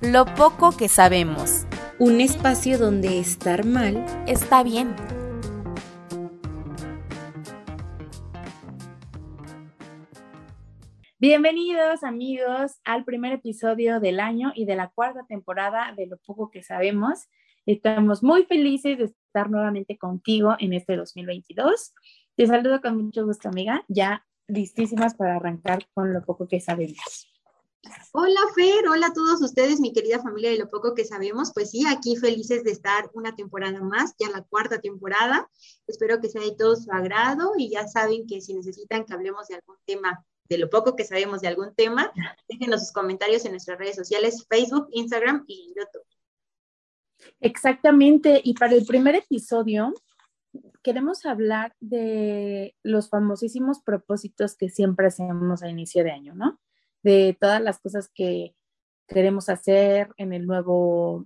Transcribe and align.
lo 0.00 0.26
poco 0.26 0.76
que 0.76 0.88
sabemos. 0.88 1.66
Un 1.98 2.20
espacio 2.20 2.78
donde 2.78 3.18
estar 3.18 3.64
mal 3.64 4.04
está 4.26 4.62
bien. 4.62 4.94
Bienvenidos 11.18 12.04
amigos 12.04 12.72
al 12.84 13.04
primer 13.04 13.32
episodio 13.32 13.98
del 13.98 14.20
año 14.20 14.52
y 14.54 14.66
de 14.66 14.76
la 14.76 14.88
cuarta 14.88 15.24
temporada 15.26 15.94
de 15.96 16.06
Lo 16.06 16.18
poco 16.18 16.50
que 16.50 16.62
sabemos. 16.62 17.28
Estamos 17.64 18.22
muy 18.22 18.44
felices 18.44 18.98
de 18.98 19.04
estar 19.04 19.50
nuevamente 19.50 19.96
contigo 19.96 20.56
en 20.58 20.74
este 20.74 20.94
2022. 20.94 21.94
Te 22.36 22.46
saludo 22.46 22.82
con 22.82 23.02
mucho 23.02 23.24
gusto, 23.24 23.48
amiga. 23.48 23.82
Ya 23.88 24.26
listísimas 24.46 25.14
para 25.14 25.36
arrancar 25.36 25.86
con 25.94 26.12
lo 26.12 26.22
poco 26.22 26.46
que 26.46 26.60
sabemos. 26.60 27.35
Hola 28.12 28.40
Fer, 28.54 28.88
hola 28.88 29.08
a 29.08 29.12
todos 29.12 29.42
ustedes, 29.42 29.80
mi 29.80 29.92
querida 29.92 30.20
familia 30.20 30.50
de 30.50 30.58
lo 30.58 30.68
poco 30.68 30.94
que 30.94 31.04
sabemos. 31.04 31.52
Pues 31.52 31.70
sí, 31.70 31.84
aquí 31.86 32.16
felices 32.16 32.64
de 32.64 32.70
estar 32.70 33.10
una 33.14 33.34
temporada 33.34 33.80
más, 33.82 34.14
ya 34.18 34.30
la 34.30 34.42
cuarta 34.42 34.80
temporada. 34.80 35.48
Espero 35.86 36.20
que 36.20 36.28
sea 36.28 36.42
de 36.42 36.54
todo 36.56 36.76
su 36.76 36.90
agrado 36.90 37.52
y 37.56 37.70
ya 37.70 37.86
saben 37.86 38.26
que 38.26 38.40
si 38.40 38.54
necesitan 38.54 39.04
que 39.04 39.14
hablemos 39.14 39.48
de 39.48 39.56
algún 39.56 39.76
tema, 39.84 40.24
de 40.48 40.58
lo 40.58 40.70
poco 40.70 40.96
que 40.96 41.04
sabemos 41.04 41.40
de 41.40 41.48
algún 41.48 41.74
tema, 41.74 42.12
déjenos 42.48 42.80
sus 42.80 42.92
comentarios 42.92 43.44
en 43.44 43.52
nuestras 43.52 43.78
redes 43.78 43.96
sociales, 43.96 44.46
Facebook, 44.48 44.88
Instagram 44.92 45.44
y 45.46 45.74
YouTube. 45.76 46.04
Exactamente, 47.40 48.40
y 48.44 48.54
para 48.54 48.74
el 48.74 48.86
primer 48.86 49.16
episodio 49.16 49.92
queremos 50.82 51.26
hablar 51.26 51.74
de 51.80 52.76
los 52.82 53.10
famosísimos 53.10 53.80
propósitos 53.80 54.56
que 54.56 54.68
siempre 54.68 55.08
hacemos 55.08 55.62
a 55.62 55.68
inicio 55.68 56.04
de 56.04 56.12
año, 56.12 56.34
¿no? 56.34 56.58
De 57.06 57.36
todas 57.40 57.62
las 57.62 57.78
cosas 57.78 58.10
que 58.12 58.56
queremos 59.06 59.48
hacer 59.48 60.08
en 60.16 60.32
el 60.32 60.44
nuevo 60.44 61.24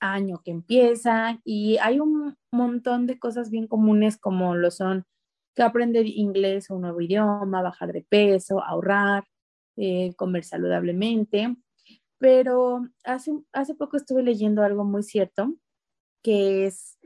año 0.00 0.40
que 0.42 0.50
empieza 0.50 1.38
y 1.44 1.76
hay 1.76 2.00
un 2.00 2.38
montón 2.50 3.06
de 3.06 3.18
cosas 3.18 3.50
bien 3.50 3.66
comunes 3.66 4.16
como 4.16 4.54
lo 4.54 4.70
son 4.70 5.04
que 5.54 5.62
aprender 5.62 6.06
inglés 6.06 6.70
o 6.70 6.76
un 6.76 6.82
nuevo 6.82 7.02
idioma, 7.02 7.60
bajar 7.60 7.92
de 7.92 8.00
peso, 8.00 8.64
ahorrar, 8.64 9.24
eh, 9.76 10.14
comer 10.16 10.42
saludablemente. 10.42 11.54
Pero 12.16 12.88
hace, 13.04 13.32
hace 13.52 13.74
poco 13.74 13.98
estuve 13.98 14.22
leyendo 14.22 14.62
algo 14.62 14.84
muy 14.84 15.02
cierto, 15.02 15.54
que 16.22 16.64
es 16.64 16.98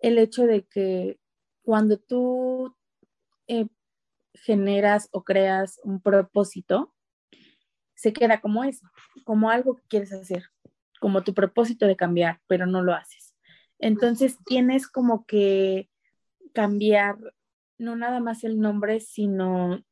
el 0.00 0.18
hecho 0.18 0.44
de 0.44 0.64
que 0.64 1.20
cuando 1.62 1.98
tú 1.98 2.74
eh, 3.46 3.68
generas 4.34 5.08
o 5.12 5.22
creas 5.22 5.78
un 5.84 6.00
propósito, 6.00 6.92
se 8.00 8.14
queda 8.14 8.40
como 8.40 8.64
eso, 8.64 8.88
como 9.24 9.50
algo 9.50 9.76
que 9.76 9.82
quieres 9.86 10.10
hacer, 10.14 10.44
como 11.00 11.22
tu 11.22 11.34
propósito 11.34 11.86
de 11.86 11.96
cambiar, 11.96 12.40
pero 12.46 12.64
no 12.64 12.82
lo 12.82 12.94
haces. 12.94 13.36
Entonces 13.78 14.38
tienes 14.46 14.88
como 14.88 15.26
que 15.26 15.90
cambiar 16.54 17.18
no 17.76 17.96
nada 17.96 18.20
más 18.20 18.42
el 18.42 18.58
nombre, 18.58 19.00
sino 19.00 19.84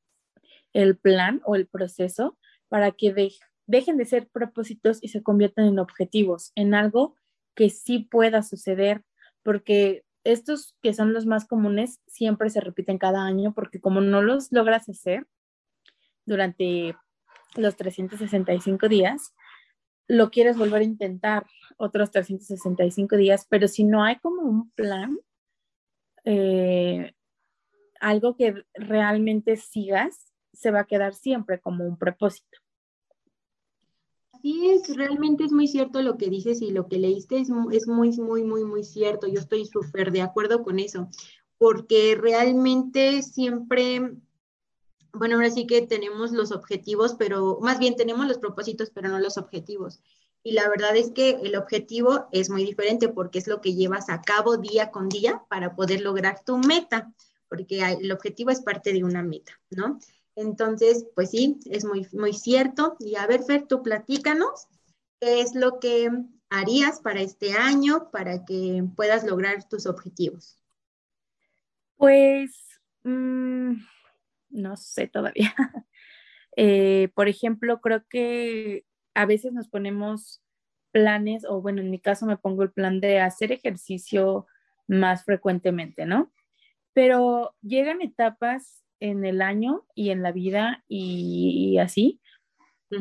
el 0.73 0.97
plan 0.97 1.43
o 1.45 1.55
el 1.55 1.67
proceso 1.67 2.39
para 2.69 2.93
que 2.93 3.31
dejen 3.67 3.99
de 3.99 4.07
ser 4.07 4.29
propósitos 4.29 5.01
y 5.03 5.09
se 5.09 5.23
conviertan 5.23 5.67
en 5.67 5.79
objetivos, 5.79 6.53
en 6.55 6.73
algo 6.73 7.15
que 7.55 7.69
sí 7.69 8.09
pueda 8.11 8.43
suceder, 8.43 9.05
porque 9.43 10.07
estos 10.25 10.75
que 10.81 10.95
son 10.95 11.13
los 11.13 11.27
más 11.27 11.47
comunes 11.47 12.01
siempre 12.07 12.49
se 12.49 12.63
repiten 12.63 12.97
cada 12.97 13.27
año, 13.27 13.53
porque 13.53 13.83
como 13.83 14.01
no 14.01 14.23
los 14.23 14.51
logras 14.51 14.89
hacer 14.89 15.27
durante 16.25 16.97
los 17.57 17.77
365 17.77 18.89
días, 18.89 19.35
lo 20.07 20.31
quieres 20.31 20.57
volver 20.57 20.81
a 20.81 20.85
intentar 20.85 21.47
otros 21.77 22.11
365 22.11 23.17
días, 23.17 23.47
pero 23.49 23.69
si 23.69 23.85
no 23.85 24.03
hay 24.03 24.17
como 24.17 24.43
un 24.43 24.71
plan, 24.71 25.19
eh, 26.25 27.13
algo 28.01 28.37
que 28.37 28.65
realmente 28.75 29.57
sigas, 29.57 30.33
se 30.53 30.71
va 30.71 30.81
a 30.81 30.87
quedar 30.87 31.15
siempre 31.15 31.61
como 31.61 31.85
un 31.85 31.99
propósito. 31.99 32.59
Así 34.33 34.71
es, 34.71 34.97
realmente 34.97 35.45
es 35.45 35.53
muy 35.53 35.67
cierto 35.67 36.01
lo 36.01 36.17
que 36.17 36.31
dices 36.31 36.63
y 36.63 36.71
lo 36.71 36.89
que 36.89 36.99
leíste 36.99 37.39
es, 37.39 37.49
es 37.73 37.89
muy, 37.89 38.17
muy, 38.19 38.45
muy, 38.45 38.65
muy 38.65 38.85
cierto. 38.85 39.27
Yo 39.27 39.41
estoy 39.41 39.67
súper 39.67 40.13
de 40.13 40.23
acuerdo 40.23 40.63
con 40.63 40.79
eso, 40.79 41.09
porque 41.59 42.17
realmente 42.19 43.23
siempre 43.23 44.13
bueno, 45.13 45.37
ahora 45.37 45.51
sí 45.51 45.67
que 45.67 45.83
tenemos 45.83 46.33
los 46.33 46.53
objetivos, 46.53 47.15
pero 47.19 47.59
más 47.61 47.79
bien 47.79 47.97
tenemos 47.97 48.27
los 48.27 48.39
propósitos, 48.39 48.91
pero 48.91 49.09
no 49.09 49.19
los 49.19 49.39
objetivos. 49.39 50.01
Y 50.43 50.53
la 50.53 50.69
verdad 50.69 50.97
es 50.97 51.11
que 51.11 51.31
el 51.43 51.57
objetivo 51.57 52.29
es 52.33 52.49
muy 52.51 52.65
diferente 52.65 53.09
porque 53.09 53.39
es 53.39 53.49
lo 53.49 53.61
que 53.61 53.75
llevas 53.75 54.09
a 54.09 54.23
cabo 54.23 54.57
día 54.57 54.91
con 54.91 55.09
día 55.09 55.43
para 55.49 55.75
poder 55.75 56.01
lograr 56.01 56.43
tu 56.45 56.59
meta, 56.59 57.13
porque 57.49 57.81
el 57.81 58.13
objetivo 58.13 58.51
es 58.51 58.61
parte 58.61 58.93
de 58.93 59.05
una 59.05 59.23
meta, 59.23 59.53
¿no? 59.71 59.99
Entonces, 60.37 61.07
pues 61.15 61.31
sí, 61.31 61.59
es 61.67 61.85
muy, 61.85 62.07
muy 62.13 62.33
cierto. 62.33 62.97
Y 63.01 63.17
a 63.17 63.27
ver, 63.27 63.43
Fer, 63.43 63.67
tú 63.67 63.83
platícanos 63.83 64.69
qué 65.21 65.41
es 65.41 65.55
lo 65.55 65.81
que 65.81 66.11
harías 66.49 67.01
para 67.01 67.21
este 67.21 67.55
año 67.55 68.11
para 68.11 68.45
que 68.45 68.85
puedas 68.97 69.25
lograr 69.25 69.69
tus 69.69 69.87
objetivos. 69.87 70.57
Pues... 71.97 72.53
Mm, 73.03 73.75
no 74.51 74.77
sé 74.77 75.09
todavía. 75.09 75.55
Eh, 76.61 77.11
por 77.15 77.29
ejemplo, 77.29 77.81
creo 77.81 78.05
que 78.11 78.85
a 79.15 79.27
veces 79.27 79.53
nos 79.53 79.69
ponemos 79.69 80.43
planes, 80.91 81.45
o 81.49 81.63
bueno, 81.63 81.81
en 81.81 81.91
mi 81.91 82.01
caso 82.01 82.27
me 82.27 82.37
pongo 82.37 82.65
el 82.65 82.73
plan 82.73 82.99
de 83.01 83.21
hacer 83.21 83.53
ejercicio 83.53 84.49
más 84.89 85.25
frecuentemente, 85.25 86.05
¿no? 86.05 86.33
Pero 86.95 87.55
llegan 87.63 88.03
etapas 88.03 88.83
en 88.99 89.25
el 89.25 89.41
año 89.41 89.85
y 89.95 90.11
en 90.11 90.23
la 90.23 90.33
vida 90.33 90.85
y, 90.89 91.79
así 91.79 92.21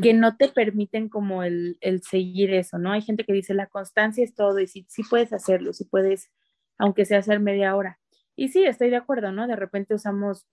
que 0.01 0.13
no 0.13 0.35
te 0.35 0.49
permiten 0.49 1.07
como 1.07 1.43
el, 1.43 1.77
el, 1.79 2.03
seguir 2.03 2.53
eso, 2.53 2.77
¿no? 2.77 2.91
Hay 2.91 3.01
gente 3.01 3.23
que 3.23 3.31
dice 3.31 3.53
la 3.53 3.67
constancia 3.67 4.23
es 4.23 4.35
todo 4.35 4.59
y 4.59 4.67
sí, 4.67 4.85
sí 4.89 5.01
puedes 5.09 5.31
hacerlo, 5.31 5.71
sí 5.71 5.85
puedes, 5.85 6.29
aunque 6.77 7.05
sea 7.05 7.19
hacer 7.19 7.39
media 7.39 7.73
hora. 7.75 7.97
Y 8.35 8.49
sí, 8.49 8.65
estoy 8.65 8.89
de 8.89 8.97
acuerdo, 8.97 9.31
¿no? 9.31 9.47
De 9.47 9.55
repente 9.55 9.95
usamos 9.95 10.45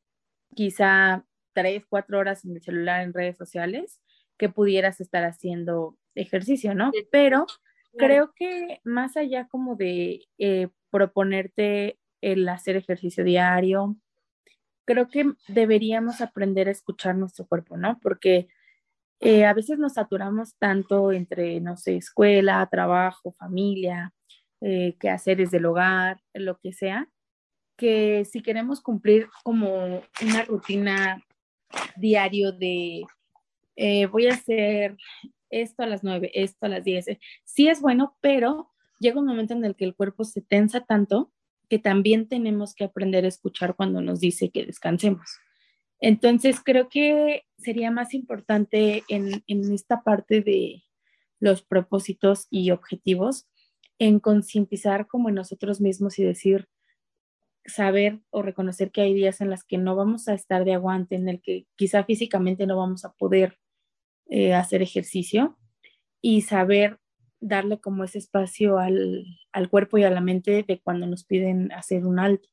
quizá 0.54 1.24
tres, 1.52 1.84
cuatro 1.88 2.18
horas 2.18 2.44
en 2.44 2.56
el 2.56 2.62
celular 2.62 3.02
en 3.02 3.12
redes 3.12 3.36
sociales 3.36 4.00
que 4.36 4.48
pudieras 4.48 5.00
estar 5.00 5.24
haciendo 5.24 5.96
ejercicio, 6.14 6.74
¿no? 6.74 6.90
Pero 7.10 7.46
creo 7.96 8.32
que 8.34 8.80
más 8.84 9.16
allá 9.16 9.46
como 9.48 9.76
de 9.76 10.26
eh, 10.38 10.68
proponerte 10.90 11.98
el 12.20 12.48
hacer 12.48 12.76
ejercicio 12.76 13.24
diario, 13.24 13.96
creo 14.84 15.08
que 15.08 15.32
deberíamos 15.48 16.20
aprender 16.20 16.68
a 16.68 16.72
escuchar 16.72 17.16
nuestro 17.16 17.46
cuerpo, 17.46 17.76
¿no? 17.76 17.98
Porque 18.00 18.48
eh, 19.20 19.44
a 19.44 19.54
veces 19.54 19.78
nos 19.78 19.94
saturamos 19.94 20.56
tanto 20.58 21.12
entre, 21.12 21.60
no 21.60 21.76
sé, 21.76 21.96
escuela, 21.96 22.68
trabajo, 22.70 23.32
familia, 23.38 24.12
eh, 24.60 24.96
quehaceres 24.98 25.50
del 25.50 25.66
hogar, 25.66 26.20
lo 26.34 26.58
que 26.58 26.72
sea, 26.72 27.08
que 27.76 28.24
si 28.24 28.40
queremos 28.42 28.80
cumplir 28.80 29.28
como 29.42 30.02
una 30.22 30.44
rutina 30.46 31.22
diario 31.96 32.52
de 32.52 33.04
eh, 33.76 34.06
voy 34.06 34.26
a 34.26 34.34
hacer 34.34 34.96
esto 35.50 35.82
a 35.82 35.86
las 35.86 36.04
nueve, 36.04 36.30
esto 36.34 36.66
a 36.66 36.68
las 36.68 36.84
diez, 36.84 37.08
eh, 37.08 37.20
sí 37.44 37.68
es 37.68 37.80
bueno, 37.80 38.16
pero 38.20 38.70
llega 39.00 39.20
un 39.20 39.26
momento 39.26 39.54
en 39.54 39.64
el 39.64 39.76
que 39.76 39.84
el 39.84 39.94
cuerpo 39.94 40.24
se 40.24 40.40
tensa 40.40 40.80
tanto 40.84 41.32
que 41.68 41.78
también 41.78 42.28
tenemos 42.28 42.74
que 42.74 42.84
aprender 42.84 43.24
a 43.24 43.28
escuchar 43.28 43.74
cuando 43.74 44.00
nos 44.00 44.20
dice 44.20 44.50
que 44.50 44.66
descansemos. 44.66 45.38
Entonces, 46.00 46.60
creo 46.62 46.88
que 46.88 47.44
sería 47.56 47.90
más 47.90 48.14
importante 48.14 49.02
en, 49.08 49.42
en 49.46 49.72
esta 49.72 50.02
parte 50.02 50.42
de 50.42 50.82
los 51.40 51.62
propósitos 51.62 52.46
y 52.50 52.70
objetivos, 52.70 53.46
en 53.98 54.20
concientizar 54.20 55.06
como 55.06 55.28
en 55.28 55.36
nosotros 55.36 55.80
mismos 55.80 56.18
y 56.18 56.24
decir, 56.24 56.68
saber 57.66 58.20
o 58.30 58.42
reconocer 58.42 58.90
que 58.90 59.00
hay 59.00 59.14
días 59.14 59.40
en 59.40 59.50
las 59.50 59.64
que 59.64 59.78
no 59.78 59.96
vamos 59.96 60.28
a 60.28 60.34
estar 60.34 60.64
de 60.64 60.74
aguante, 60.74 61.16
en 61.16 61.28
el 61.28 61.40
que 61.40 61.66
quizá 61.76 62.04
físicamente 62.04 62.66
no 62.66 62.76
vamos 62.76 63.04
a 63.04 63.12
poder 63.12 63.58
eh, 64.26 64.54
hacer 64.54 64.82
ejercicio 64.82 65.58
y 66.20 66.42
saber 66.42 66.98
darle 67.40 67.78
como 67.80 68.04
ese 68.04 68.18
espacio 68.18 68.78
al, 68.78 69.24
al 69.52 69.68
cuerpo 69.68 69.98
y 69.98 70.04
a 70.04 70.10
la 70.10 70.20
mente 70.20 70.64
de 70.66 70.80
cuando 70.80 71.06
nos 71.06 71.24
piden 71.24 71.72
hacer 71.72 72.06
un 72.06 72.18
alto. 72.18 72.48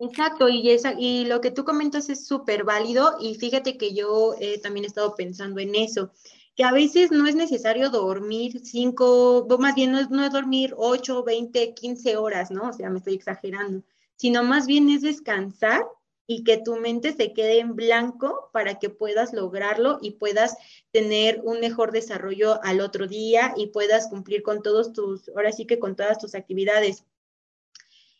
Exacto, 0.00 0.48
y, 0.48 0.70
esa, 0.70 0.94
y 0.96 1.24
lo 1.24 1.40
que 1.40 1.50
tú 1.50 1.64
comentas 1.64 2.08
es 2.08 2.26
súper 2.26 2.62
válido 2.62 3.16
y 3.20 3.34
fíjate 3.34 3.76
que 3.76 3.94
yo 3.94 4.34
eh, 4.40 4.60
también 4.60 4.84
he 4.84 4.86
estado 4.86 5.16
pensando 5.16 5.60
en 5.60 5.74
eso, 5.74 6.12
que 6.58 6.64
a 6.64 6.72
veces 6.72 7.12
no 7.12 7.28
es 7.28 7.36
necesario 7.36 7.88
dormir 7.88 8.60
cinco, 8.64 9.46
o 9.48 9.58
más 9.58 9.76
bien 9.76 9.92
no 9.92 10.00
es, 10.00 10.10
no 10.10 10.24
es 10.24 10.32
dormir 10.32 10.74
ocho, 10.76 11.22
veinte, 11.22 11.72
quince 11.72 12.16
horas, 12.16 12.50
¿no? 12.50 12.70
O 12.70 12.72
sea, 12.72 12.90
me 12.90 12.98
estoy 12.98 13.14
exagerando, 13.14 13.84
sino 14.16 14.42
más 14.42 14.66
bien 14.66 14.90
es 14.90 15.02
descansar 15.02 15.86
y 16.26 16.42
que 16.42 16.56
tu 16.56 16.74
mente 16.74 17.12
se 17.12 17.32
quede 17.32 17.60
en 17.60 17.76
blanco 17.76 18.50
para 18.52 18.80
que 18.80 18.90
puedas 18.90 19.32
lograrlo 19.32 20.00
y 20.02 20.10
puedas 20.10 20.56
tener 20.90 21.40
un 21.44 21.60
mejor 21.60 21.92
desarrollo 21.92 22.60
al 22.64 22.80
otro 22.80 23.06
día 23.06 23.54
y 23.56 23.68
puedas 23.68 24.08
cumplir 24.08 24.42
con 24.42 24.60
todos 24.60 24.92
tus, 24.92 25.28
ahora 25.28 25.52
sí 25.52 25.64
que 25.64 25.78
con 25.78 25.94
todas 25.94 26.18
tus 26.18 26.34
actividades. 26.34 27.04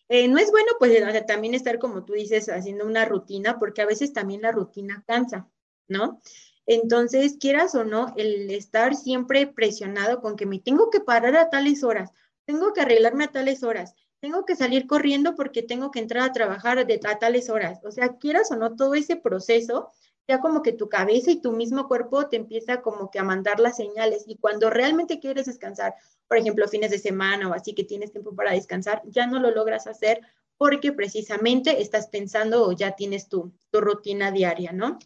Eh, 0.09 0.29
no 0.29 0.39
es 0.39 0.53
bueno, 0.53 0.69
pues, 0.79 0.97
también 1.27 1.55
estar, 1.55 1.81
como 1.81 2.05
tú 2.05 2.13
dices, 2.13 2.49
haciendo 2.49 2.87
una 2.87 3.05
rutina, 3.05 3.59
porque 3.59 3.83
a 3.83 3.87
veces 3.87 4.13
también 4.13 4.43
la 4.43 4.53
rutina 4.53 5.03
cansa, 5.09 5.49
¿no? 5.89 6.21
Entonces, 6.69 7.37
quieras 7.41 7.75
o 7.75 7.85
no, 7.85 8.15
el 8.17 8.51
estar 8.53 8.95
siempre 8.95 9.49
presionado 9.49 10.21
con 10.21 10.37
que 10.37 10.47
me 10.47 10.61
tengo 10.61 10.91
que 10.91 11.01
parar 11.01 11.35
a 11.37 11.51
tales 11.51 11.83
horas, 11.83 12.13
tengo 12.45 12.73
que 12.73 12.83
arreglarme 12.83 13.25
a 13.25 13.33
tales 13.33 13.65
horas, 13.65 13.95
tengo 14.21 14.45
que 14.45 14.55
salir 14.55 14.87
corriendo 14.87 15.35
porque 15.35 15.63
tengo 15.63 15.91
que 15.91 15.99
entrar 15.99 16.29
a 16.29 16.33
trabajar 16.33 16.87
de, 16.87 17.01
a 17.05 17.19
tales 17.19 17.51
horas. 17.51 17.81
O 17.83 17.91
sea, 17.91 18.19
quieras 18.19 18.53
o 18.53 18.57
no, 18.57 18.77
todo 18.77 18.95
ese 18.95 19.17
proceso, 19.17 19.89
ya 20.29 20.41
como 20.41 20.63
que 20.63 20.73
tu 20.73 20.89
cabeza 20.89 21.33
y 21.33 21.41
tu 21.41 21.51
mismo 21.51 21.89
cuerpo 21.89 22.29
te 22.29 22.37
empieza 22.37 22.83
como 22.83 23.11
que 23.11 23.19
a 23.19 23.25
mandar 23.25 23.59
las 23.59 23.77
señales. 23.77 24.25
Y 24.29 24.37
cuando 24.37 24.71
realmente 24.71 25.19
quieres 25.19 25.47
descansar 25.47 25.95
por 26.29 26.37
ejemplo, 26.37 26.69
fines 26.69 26.91
de 26.91 26.99
semana 26.99 27.49
o 27.49 27.55
así 27.55 27.75
que 27.75 27.85
tienes 27.85 28.13
tiempo 28.13 28.35
para 28.37 28.53
descansar, 28.53 29.03
ya 29.07 29.27
no 29.27 29.41
lo 29.41 29.51
logras 29.51 29.87
hacer 29.87 30.21
porque 30.59 30.93
precisamente 30.93 31.81
estás 31.81 32.09
pensando 32.09 32.67
o 32.67 32.73
ya 32.73 32.93
tienes 32.93 33.29
tu, 33.29 33.53
tu 33.71 33.81
rutina 33.81 34.31
diaria, 34.31 34.73
¿no? 34.73 34.99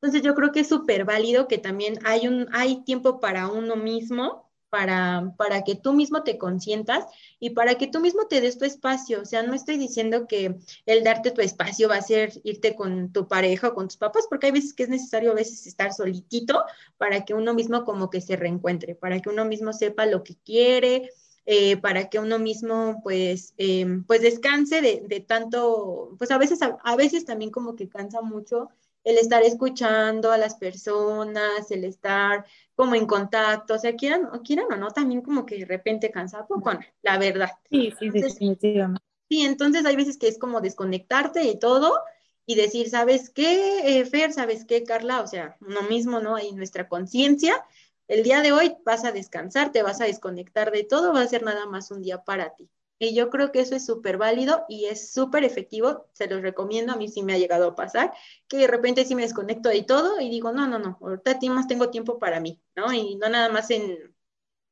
Entonces 0.00 0.22
yo 0.22 0.34
creo 0.34 0.52
que 0.52 0.60
es 0.60 0.68
súper 0.68 1.04
válido 1.04 1.46
que 1.46 1.58
también 1.58 1.98
hay, 2.04 2.26
un, 2.26 2.48
hay 2.52 2.82
tiempo 2.84 3.20
para 3.20 3.48
uno 3.48 3.76
mismo 3.76 4.50
para, 4.70 5.34
para 5.36 5.62
que 5.62 5.74
tú 5.74 5.92
mismo 5.92 6.22
te 6.22 6.38
consientas 6.38 7.04
y 7.40 7.50
para 7.50 7.74
que 7.74 7.88
tú 7.88 8.00
mismo 8.00 8.26
te 8.28 8.40
des 8.40 8.56
tu 8.56 8.64
espacio. 8.64 9.20
O 9.20 9.24
sea, 9.24 9.42
no 9.42 9.52
estoy 9.52 9.76
diciendo 9.76 10.26
que 10.26 10.56
el 10.86 11.04
darte 11.04 11.32
tu 11.32 11.42
espacio 11.42 11.88
va 11.88 11.96
a 11.96 12.02
ser 12.02 12.32
irte 12.44 12.76
con 12.76 13.12
tu 13.12 13.28
pareja 13.28 13.68
o 13.68 13.74
con 13.74 13.88
tus 13.88 13.96
papás, 13.96 14.26
porque 14.30 14.46
hay 14.46 14.52
veces 14.52 14.72
que 14.72 14.84
es 14.84 14.88
necesario 14.88 15.32
a 15.32 15.34
veces 15.34 15.66
estar 15.66 15.92
solitito 15.92 16.62
para 16.96 17.24
que 17.24 17.34
uno 17.34 17.52
mismo 17.52 17.84
como 17.84 18.08
que 18.08 18.20
se 18.20 18.36
reencuentre, 18.36 18.94
para 18.94 19.20
que 19.20 19.28
uno 19.28 19.44
mismo 19.44 19.72
sepa 19.72 20.06
lo 20.06 20.22
que 20.22 20.36
quiere, 20.36 21.10
eh, 21.46 21.76
para 21.78 22.08
que 22.08 22.18
uno 22.18 22.38
mismo 22.38 23.00
pues, 23.02 23.54
em, 23.56 24.04
pues 24.04 24.20
descanse 24.22 24.80
de, 24.80 25.02
de, 25.08 25.20
tanto, 25.20 26.14
pues 26.18 26.30
a 26.30 26.38
veces, 26.38 26.60
a, 26.62 26.96
veces 26.96 27.24
también 27.24 27.50
como 27.50 27.74
que 27.74 27.88
cansa 27.88 28.20
mucho 28.22 28.68
el 29.04 29.18
estar 29.18 29.42
escuchando 29.42 30.32
a 30.32 30.38
las 30.38 30.56
personas, 30.56 31.70
el 31.70 31.84
estar 31.84 32.44
como 32.74 32.94
en 32.94 33.06
contacto, 33.06 33.74
o 33.74 33.78
sea, 33.78 33.94
quieran, 33.96 34.28
quieran 34.44 34.72
o 34.72 34.76
no, 34.76 34.90
también 34.90 35.22
como 35.22 35.46
que 35.46 35.58
de 35.58 35.64
repente 35.64 36.10
cansa 36.10 36.46
poco, 36.46 36.72
la 37.02 37.18
verdad. 37.18 37.50
Sí, 37.70 37.92
sí, 37.98 38.10
definitivamente. 38.10 39.04
Sí, 39.28 39.42
entonces 39.42 39.86
hay 39.86 39.96
veces 39.96 40.18
que 40.18 40.28
es 40.28 40.38
como 40.38 40.60
desconectarte 40.60 41.44
y 41.44 41.58
todo 41.58 42.00
y 42.46 42.56
decir, 42.56 42.90
¿sabes 42.90 43.30
qué, 43.30 44.00
eh, 44.00 44.04
Fer? 44.04 44.32
¿Sabes 44.32 44.64
qué, 44.64 44.82
Carla? 44.82 45.20
O 45.20 45.26
sea, 45.26 45.56
uno 45.60 45.82
mismo, 45.82 46.20
¿no? 46.20 46.34
Ahí 46.34 46.52
nuestra 46.52 46.88
conciencia. 46.88 47.64
El 48.08 48.24
día 48.24 48.42
de 48.42 48.50
hoy 48.50 48.76
vas 48.84 49.04
a 49.04 49.12
descansar, 49.12 49.70
te 49.70 49.84
vas 49.84 50.00
a 50.00 50.06
desconectar 50.06 50.72
de 50.72 50.82
todo, 50.82 51.12
va 51.12 51.20
a 51.20 51.28
ser 51.28 51.44
nada 51.44 51.66
más 51.66 51.92
un 51.92 52.02
día 52.02 52.24
para 52.24 52.56
ti. 52.56 52.68
Y 53.02 53.14
yo 53.14 53.30
creo 53.30 53.50
que 53.50 53.60
eso 53.60 53.74
es 53.74 53.86
súper 53.86 54.18
válido 54.18 54.66
y 54.68 54.84
es 54.84 55.10
súper 55.10 55.42
efectivo, 55.42 56.06
se 56.12 56.26
los 56.26 56.42
recomiendo, 56.42 56.92
a 56.92 56.96
mí 56.96 57.08
sí 57.08 57.22
me 57.22 57.32
ha 57.32 57.38
llegado 57.38 57.68
a 57.68 57.74
pasar, 57.74 58.12
que 58.46 58.58
de 58.58 58.66
repente 58.66 59.06
sí 59.06 59.14
me 59.14 59.22
desconecto 59.22 59.70
de 59.70 59.82
todo 59.84 60.20
y 60.20 60.28
digo, 60.28 60.52
no, 60.52 60.68
no, 60.68 60.78
no, 60.78 60.98
ahorita 61.00 61.38
más 61.50 61.66
tengo 61.66 61.88
tiempo 61.88 62.18
para 62.18 62.40
mí, 62.40 62.60
¿no? 62.76 62.92
Y 62.92 63.16
no 63.16 63.30
nada 63.30 63.48
más 63.48 63.70
en 63.70 64.14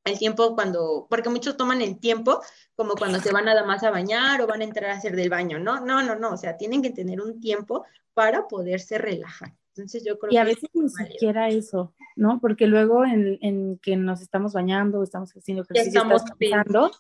el 0.05 0.19
tiempo 0.19 0.55
cuando, 0.55 1.07
porque 1.09 1.31
muchos 1.31 1.57
toman 1.57 1.81
el 1.81 1.99
tiempo 2.01 2.43
como 2.77 2.97
cuando 2.97 3.19
se 3.19 3.33
van 3.33 3.47
nada 3.47 3.65
más 3.65 3.83
a 3.83 3.91
bañar 3.91 4.43
o 4.43 4.47
van 4.47 4.61
a 4.61 4.65
entrar 4.65 4.91
a 4.91 4.99
hacer 4.99 5.17
del 5.17 5.31
baño, 5.31 5.59
¿no? 5.59 5.81
No, 5.81 6.03
no, 6.03 6.15
no, 6.15 6.33
o 6.33 6.37
sea, 6.37 6.59
tienen 6.59 6.83
que 6.83 6.91
tener 6.91 7.23
un 7.23 7.41
tiempo 7.41 7.87
para 8.13 8.47
poderse 8.47 8.99
relajar. 8.99 9.55
Entonces 9.79 10.05
yo 10.05 10.19
creo 10.19 10.33
y 10.33 10.37
a 10.37 10.45
veces 10.45 10.69
ni 10.75 10.89
siquiera 10.89 11.49
eso, 11.49 11.95
¿no? 12.17 12.41
Porque 12.41 12.67
luego 12.67 13.05
en, 13.05 13.39
en, 13.41 13.79
que 13.79 13.97
nos 13.97 14.21
estamos 14.21 14.53
bañando, 14.53 15.03
estamos 15.03 15.31
haciendo 15.31 15.63
ejercicio, 15.63 16.01
estamos 16.01 16.23
pensando 16.39 16.91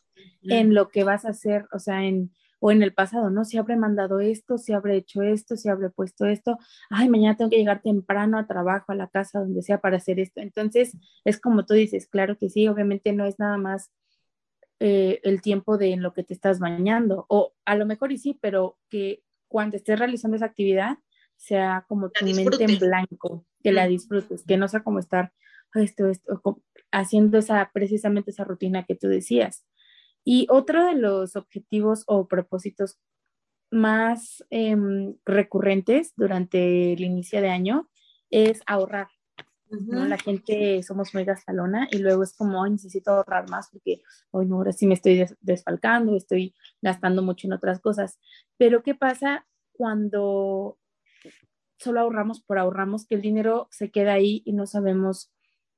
en 0.42 0.74
lo 0.74 0.88
que 0.88 1.04
vas 1.04 1.24
a 1.24 1.30
hacer, 1.30 1.66
o 1.72 1.78
sea, 1.78 2.04
en 2.04 2.30
o 2.60 2.70
en 2.70 2.82
el 2.82 2.92
pasado, 2.92 3.30
¿no? 3.30 3.44
Si 3.44 3.56
habré 3.56 3.76
mandado 3.76 4.20
esto, 4.20 4.58
si 4.58 4.72
habré 4.72 4.96
hecho 4.96 5.22
esto, 5.22 5.56
si 5.56 5.68
habré 5.68 5.90
puesto 5.90 6.26
esto, 6.26 6.58
ay, 6.90 7.08
mañana 7.08 7.36
tengo 7.36 7.50
que 7.50 7.58
llegar 7.58 7.82
temprano 7.82 8.38
a 8.38 8.46
trabajo, 8.46 8.92
a 8.92 8.94
la 8.94 9.08
casa, 9.08 9.40
donde 9.40 9.62
sea 9.62 9.80
para 9.80 9.98
hacer 9.98 10.18
esto. 10.18 10.40
Entonces, 10.40 10.96
es 11.24 11.40
como 11.40 11.64
tú 11.64 11.74
dices, 11.74 12.06
claro 12.06 12.36
que 12.36 12.50
sí, 12.50 12.66
obviamente 12.68 13.12
no 13.12 13.26
es 13.26 13.38
nada 13.38 13.58
más 13.58 13.90
eh, 14.80 15.20
el 15.22 15.40
tiempo 15.40 15.78
de 15.78 15.92
en 15.92 16.02
lo 16.02 16.12
que 16.12 16.24
te 16.24 16.34
estás 16.34 16.58
bañando, 16.58 17.26
o 17.28 17.54
a 17.64 17.76
lo 17.76 17.86
mejor 17.86 18.12
y 18.12 18.18
sí, 18.18 18.36
pero 18.40 18.76
que 18.88 19.22
cuando 19.46 19.76
estés 19.76 19.98
realizando 19.98 20.36
esa 20.36 20.46
actividad, 20.46 20.98
sea 21.38 21.86
como 21.88 22.10
tu 22.10 22.26
mente 22.26 22.64
en 22.64 22.78
blanco, 22.78 23.46
que 23.62 23.72
la 23.72 23.86
disfrutes, 23.86 24.44
que 24.44 24.56
no 24.56 24.68
sea 24.68 24.82
como 24.82 24.98
estar 24.98 25.32
esto, 25.74 26.08
esto, 26.08 26.62
haciendo 26.90 27.38
esa, 27.38 27.70
precisamente 27.72 28.32
esa 28.32 28.44
rutina 28.44 28.84
que 28.84 28.96
tú 28.96 29.08
decías. 29.08 29.64
Y 30.24 30.46
otro 30.50 30.84
de 30.84 30.94
los 30.94 31.36
objetivos 31.36 32.04
o 32.06 32.26
propósitos 32.28 32.98
más 33.70 34.44
em, 34.50 35.14
recurrentes 35.24 36.12
durante 36.16 36.92
el 36.92 37.00
inicio 37.00 37.40
de 37.40 37.48
año 37.50 37.88
es 38.30 38.60
ahorrar. 38.66 39.08
La 39.70 40.16
gente 40.16 40.82
somos 40.82 41.12
muy 41.12 41.24
gastalona 41.24 41.88
y 41.90 41.98
luego 41.98 42.22
es 42.22 42.34
como, 42.34 42.66
necesito 42.66 43.10
ahorrar 43.10 43.50
más 43.50 43.68
porque 43.70 44.00
hoy 44.30 44.46
no, 44.46 44.56
ahora 44.56 44.72
sí 44.72 44.86
me 44.86 44.94
estoy 44.94 45.26
desfalcando, 45.42 46.16
estoy 46.16 46.54
gastando 46.80 47.22
mucho 47.22 47.46
en 47.46 47.52
otras 47.52 47.78
cosas. 47.78 48.18
Pero 48.56 48.82
¿qué 48.82 48.94
pasa 48.94 49.46
cuando 49.72 50.78
solo 51.78 52.00
ahorramos 52.00 52.40
por 52.42 52.58
ahorramos, 52.58 53.06
que 53.06 53.14
el 53.14 53.22
dinero 53.22 53.68
se 53.70 53.90
queda 53.90 54.12
ahí 54.12 54.42
y 54.44 54.52
no 54.52 54.66
sabemos 54.66 55.30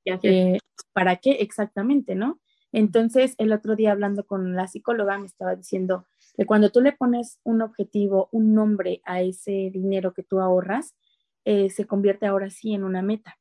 eh, 0.05 0.59
para 0.93 1.17
qué 1.17 1.33
exactamente, 1.33 2.15
¿no? 2.15 2.41
Entonces, 2.73 3.35
el 3.39 3.53
otro 3.53 3.77
día 3.77 3.93
hablando 3.93 4.25
con 4.25 4.55
la 4.55 4.69
psicóloga 4.69 5.19
me 5.19 5.27
estaba 5.27 5.57
diciendo 5.57 6.07
que 6.37 6.47
cuando 6.47 6.71
tú 6.71 6.81
le 6.81 6.93
pones 6.93 7.41
un 7.43 7.63
objetivo, 7.63 8.29
un 8.33 8.55
nombre 8.55 9.03
a 9.05 9.23
ese 9.23 9.71
dinero 9.73 10.15
que 10.15 10.23
tú 10.23 10.41
ahorras, 10.41 10.95
eh, 11.45 11.71
se 11.71 11.87
convierte 11.87 12.27
ahora 12.27 12.51
sí 12.51 12.73
en 12.75 12.85
una 12.85 13.03
meta. 13.03 13.39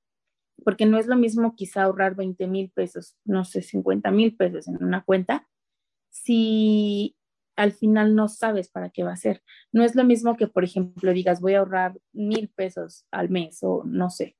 Porque 0.66 0.86
no 0.86 0.98
es 0.98 1.08
lo 1.08 1.16
mismo 1.16 1.56
quizá 1.56 1.84
ahorrar 1.84 2.16
20 2.16 2.48
mil 2.48 2.70
pesos, 2.72 3.16
no 3.24 3.46
sé, 3.46 3.62
50 3.62 4.12
mil 4.12 4.36
pesos 4.36 4.68
en 4.68 4.84
una 4.84 5.04
cuenta, 5.04 5.48
si 6.10 7.16
al 7.60 7.74
final 7.74 8.16
no 8.16 8.30
sabes 8.30 8.70
para 8.70 8.90
qué 8.90 9.04
va 9.04 9.12
a 9.12 9.18
ser. 9.18 9.44
No 9.74 9.84
es 9.84 9.94
lo 9.94 10.06
mismo 10.06 10.38
que, 10.38 10.48
por 10.48 10.64
ejemplo, 10.64 11.12
digas, 11.12 11.42
voy 11.42 11.56
a 11.56 11.60
ahorrar 11.60 12.00
mil 12.14 12.48
pesos 12.48 13.06
al 13.12 13.30
mes 13.30 13.60
o 13.64 13.84
no 13.86 14.10
sé, 14.10 14.38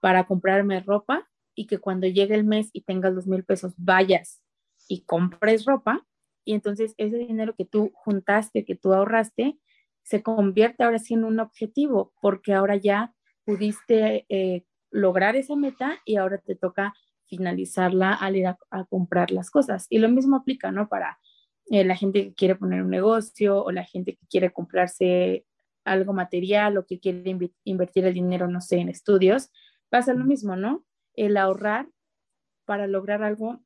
para 0.00 0.26
comprarme 0.26 0.80
ropa 0.80 1.26
y 1.54 1.66
que 1.66 1.78
cuando 1.78 2.06
llegue 2.06 2.34
el 2.34 2.44
mes 2.44 2.68
y 2.74 2.82
tengas 2.82 3.14
los 3.14 3.26
mil 3.26 3.42
pesos 3.42 3.72
vayas 3.78 4.42
y 4.86 5.00
compres 5.04 5.64
ropa 5.64 6.06
y 6.44 6.52
entonces 6.52 6.94
ese 6.98 7.16
dinero 7.16 7.54
que 7.56 7.64
tú 7.64 7.90
juntaste, 7.94 8.66
que 8.66 8.74
tú 8.74 8.92
ahorraste, 8.92 9.58
se 10.02 10.22
convierte 10.22 10.84
ahora 10.84 10.98
sí 10.98 11.14
en 11.14 11.24
un 11.24 11.40
objetivo 11.40 12.12
porque 12.20 12.52
ahora 12.52 12.76
ya 12.76 13.14
pudiste 13.46 14.26
eh, 14.28 14.66
lograr 14.90 15.36
esa 15.36 15.56
meta 15.56 16.00
y 16.04 16.16
ahora 16.16 16.36
te 16.36 16.54
toca 16.54 16.92
finalizarla 17.26 18.12
al 18.12 18.36
ir 18.36 18.46
a, 18.46 18.58
comprar 18.90 19.30
las 19.30 19.50
cosas. 19.50 19.86
Y 19.88 20.00
lo 20.00 20.10
mismo 20.10 20.36
aplica, 20.36 20.70
¿no? 20.70 20.88
Para 20.88 21.18
eh, 21.70 21.84
la 21.84 21.96
gente 21.96 22.24
que 22.24 22.34
quiere 22.34 22.56
poner 22.56 22.82
un 22.82 22.90
negocio 22.90 23.64
o 23.64 23.72
la 23.72 23.84
gente 23.84 24.16
que 24.16 24.26
quiere 24.28 24.52
comprarse 24.52 25.46
algo 25.84 26.12
material 26.12 26.76
o 26.76 26.86
que 26.86 27.00
quiere 27.00 27.38
invertir 27.64 28.04
el 28.04 28.14
dinero, 28.14 28.48
no 28.48 28.60
sé, 28.60 28.76
en 28.78 28.90
estudios, 28.90 29.50
pasa 29.88 30.12
lo 30.12 30.24
mismo, 30.24 30.56
¿no? 30.56 30.84
el 31.14 31.36
ahorrar 31.36 31.88
para 32.64 32.86
lograr 32.86 33.22
algo 33.22 33.60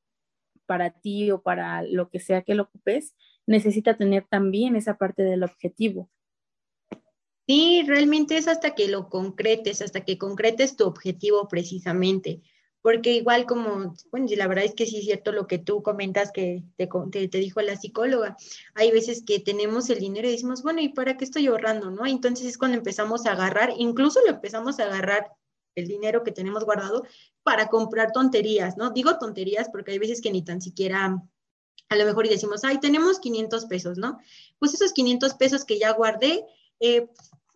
para 0.66 0.90
ti 0.90 1.30
o 1.30 1.42
para 1.42 1.82
lo 1.82 2.08
que 2.08 2.20
sea 2.20 2.42
que 2.42 2.54
lo 2.54 2.64
ocupes, 2.64 3.14
necesita 3.46 3.96
tener 3.96 4.26
también 4.28 4.76
esa 4.76 4.96
parte 4.96 5.22
del 5.22 5.42
objetivo. 5.42 6.10
Sí, 7.46 7.84
realmente 7.86 8.38
es 8.38 8.48
hasta 8.48 8.74
que 8.74 8.88
lo 8.88 9.10
concretes, 9.10 9.82
hasta 9.82 10.00
que 10.00 10.16
concretes 10.16 10.76
tu 10.76 10.84
objetivo 10.86 11.46
precisamente. 11.48 12.40
Porque 12.84 13.14
igual 13.14 13.46
como, 13.46 13.94
bueno, 14.10 14.26
la 14.36 14.46
verdad 14.46 14.66
es 14.66 14.74
que 14.74 14.84
sí 14.84 14.98
es 14.98 15.04
cierto 15.04 15.32
lo 15.32 15.46
que 15.46 15.56
tú 15.56 15.82
comentas 15.82 16.30
que 16.32 16.64
te, 16.76 16.86
te, 17.10 17.28
te, 17.28 17.38
dijo 17.38 17.62
la 17.62 17.76
psicóloga. 17.76 18.36
Hay 18.74 18.90
veces 18.90 19.22
que 19.24 19.40
tenemos 19.40 19.88
el 19.88 20.00
dinero 20.00 20.28
y 20.28 20.32
decimos, 20.32 20.62
bueno, 20.62 20.82
¿y 20.82 20.90
para 20.90 21.16
qué 21.16 21.24
estoy 21.24 21.46
ahorrando? 21.46 21.90
¿No? 21.90 22.04
Entonces 22.04 22.44
es 22.44 22.58
cuando 22.58 22.76
empezamos 22.76 23.24
a 23.24 23.32
agarrar, 23.32 23.72
incluso 23.78 24.20
lo 24.20 24.32
empezamos 24.34 24.80
a 24.80 24.84
agarrar 24.84 25.32
el 25.74 25.88
dinero 25.88 26.24
que 26.24 26.30
tenemos 26.30 26.66
guardado 26.66 27.06
para 27.42 27.68
comprar 27.68 28.12
tonterías, 28.12 28.76
¿no? 28.76 28.90
Digo 28.90 29.16
tonterías 29.16 29.70
porque 29.70 29.92
hay 29.92 29.98
veces 29.98 30.20
que 30.20 30.30
ni 30.30 30.44
tan 30.44 30.60
siquiera 30.60 31.22
a 31.88 31.96
lo 31.96 32.04
mejor 32.04 32.26
y 32.26 32.28
decimos, 32.28 32.64
ay, 32.64 32.80
tenemos 32.80 33.18
500 33.18 33.64
pesos, 33.64 33.96
¿no? 33.96 34.18
Pues 34.58 34.74
esos 34.74 34.92
500 34.92 35.32
pesos 35.36 35.64
que 35.64 35.78
ya 35.78 35.90
guardé, 35.92 36.44
eh, 36.80 37.08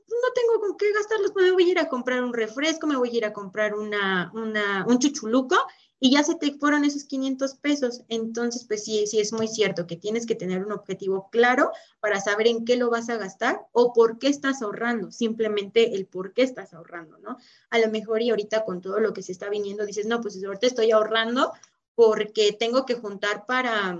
no 0.08 0.32
tengo 0.34 0.60
con 0.60 0.76
qué 0.76 0.92
gastarlos, 0.92 1.32
pues 1.32 1.44
me 1.44 1.52
voy 1.52 1.64
a 1.64 1.72
ir 1.72 1.78
a 1.78 1.88
comprar 1.88 2.22
un 2.22 2.32
refresco, 2.32 2.86
me 2.86 2.96
voy 2.96 3.10
a 3.10 3.16
ir 3.16 3.24
a 3.24 3.32
comprar 3.32 3.74
una, 3.74 4.30
una, 4.34 4.84
un 4.86 4.98
chuchuluco 4.98 5.56
y 6.00 6.12
ya 6.12 6.22
se 6.22 6.36
te 6.36 6.52
fueron 6.52 6.84
esos 6.84 7.04
500 7.04 7.54
pesos. 7.56 8.02
Entonces, 8.08 8.64
pues 8.66 8.84
sí, 8.84 9.06
sí 9.06 9.20
es 9.20 9.32
muy 9.32 9.48
cierto 9.48 9.86
que 9.86 9.96
tienes 9.96 10.26
que 10.26 10.34
tener 10.34 10.64
un 10.64 10.72
objetivo 10.72 11.28
claro 11.30 11.72
para 12.00 12.20
saber 12.20 12.46
en 12.46 12.64
qué 12.64 12.76
lo 12.76 12.90
vas 12.90 13.08
a 13.08 13.16
gastar 13.16 13.66
o 13.72 13.92
por 13.92 14.18
qué 14.18 14.28
estás 14.28 14.62
ahorrando, 14.62 15.10
simplemente 15.10 15.94
el 15.94 16.06
por 16.06 16.32
qué 16.32 16.42
estás 16.42 16.72
ahorrando, 16.72 17.18
¿no? 17.18 17.36
A 17.70 17.78
lo 17.78 17.90
mejor 17.90 18.22
y 18.22 18.30
ahorita 18.30 18.64
con 18.64 18.80
todo 18.80 19.00
lo 19.00 19.12
que 19.12 19.22
se 19.22 19.32
está 19.32 19.48
viniendo 19.48 19.84
dices, 19.84 20.06
no, 20.06 20.20
pues 20.20 20.42
ahorita 20.42 20.66
estoy 20.66 20.90
ahorrando 20.90 21.52
porque 21.94 22.52
tengo 22.52 22.86
que 22.86 22.94
juntar 22.94 23.44
para 23.44 23.98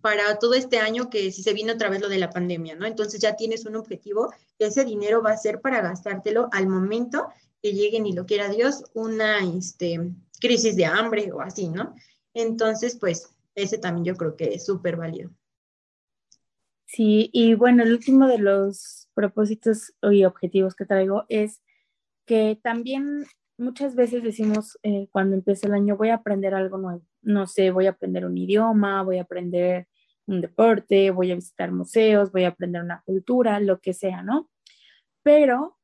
para 0.00 0.38
todo 0.38 0.54
este 0.54 0.78
año 0.78 1.10
que 1.10 1.30
si 1.32 1.42
se 1.42 1.52
viene 1.52 1.72
otra 1.72 1.88
vez 1.88 2.00
lo 2.00 2.08
de 2.08 2.18
la 2.18 2.30
pandemia, 2.30 2.74
¿no? 2.76 2.86
Entonces 2.86 3.20
ya 3.20 3.36
tienes 3.36 3.66
un 3.66 3.76
objetivo 3.76 4.32
ese 4.58 4.84
dinero 4.84 5.22
va 5.22 5.32
a 5.32 5.36
ser 5.36 5.60
para 5.60 5.82
gastártelo 5.82 6.48
al 6.52 6.66
momento 6.66 7.28
que 7.62 7.72
llegue, 7.72 8.00
ni 8.00 8.12
lo 8.12 8.26
quiera 8.26 8.48
Dios, 8.48 8.84
una, 8.94 9.38
este, 9.40 10.12
crisis 10.40 10.76
de 10.76 10.86
hambre 10.86 11.30
o 11.32 11.40
así, 11.40 11.68
¿no? 11.68 11.94
Entonces, 12.34 12.96
pues 12.98 13.34
ese 13.54 13.78
también 13.78 14.04
yo 14.04 14.16
creo 14.16 14.36
que 14.36 14.54
es 14.54 14.64
súper 14.64 14.96
válido. 14.96 15.30
Sí, 16.86 17.30
y 17.32 17.54
bueno, 17.54 17.82
el 17.82 17.92
último 17.92 18.28
de 18.28 18.38
los 18.38 19.08
propósitos 19.14 19.94
y 20.02 20.24
objetivos 20.24 20.74
que 20.74 20.86
traigo 20.86 21.24
es 21.28 21.60
que 22.26 22.58
también 22.62 23.26
muchas 23.58 23.94
veces 23.94 24.22
decimos 24.22 24.78
eh, 24.82 25.08
cuando 25.10 25.36
empieza 25.36 25.66
el 25.66 25.74
año 25.74 25.96
voy 25.96 26.10
a 26.10 26.16
aprender 26.16 26.54
algo 26.54 26.78
nuevo. 26.78 27.02
No 27.22 27.46
sé, 27.46 27.70
voy 27.70 27.86
a 27.86 27.90
aprender 27.90 28.24
un 28.26 28.36
idioma, 28.36 29.02
voy 29.02 29.18
a 29.18 29.22
aprender 29.22 29.88
un 30.26 30.40
deporte, 30.40 31.10
voy 31.10 31.30
a 31.30 31.36
visitar 31.36 31.72
museos, 31.72 32.32
voy 32.32 32.44
a 32.44 32.48
aprender 32.48 32.82
una 32.82 33.02
cultura, 33.04 33.60
lo 33.60 33.80
que 33.80 33.94
sea, 33.94 34.22
¿no? 34.22 34.50
Pero 35.22 35.76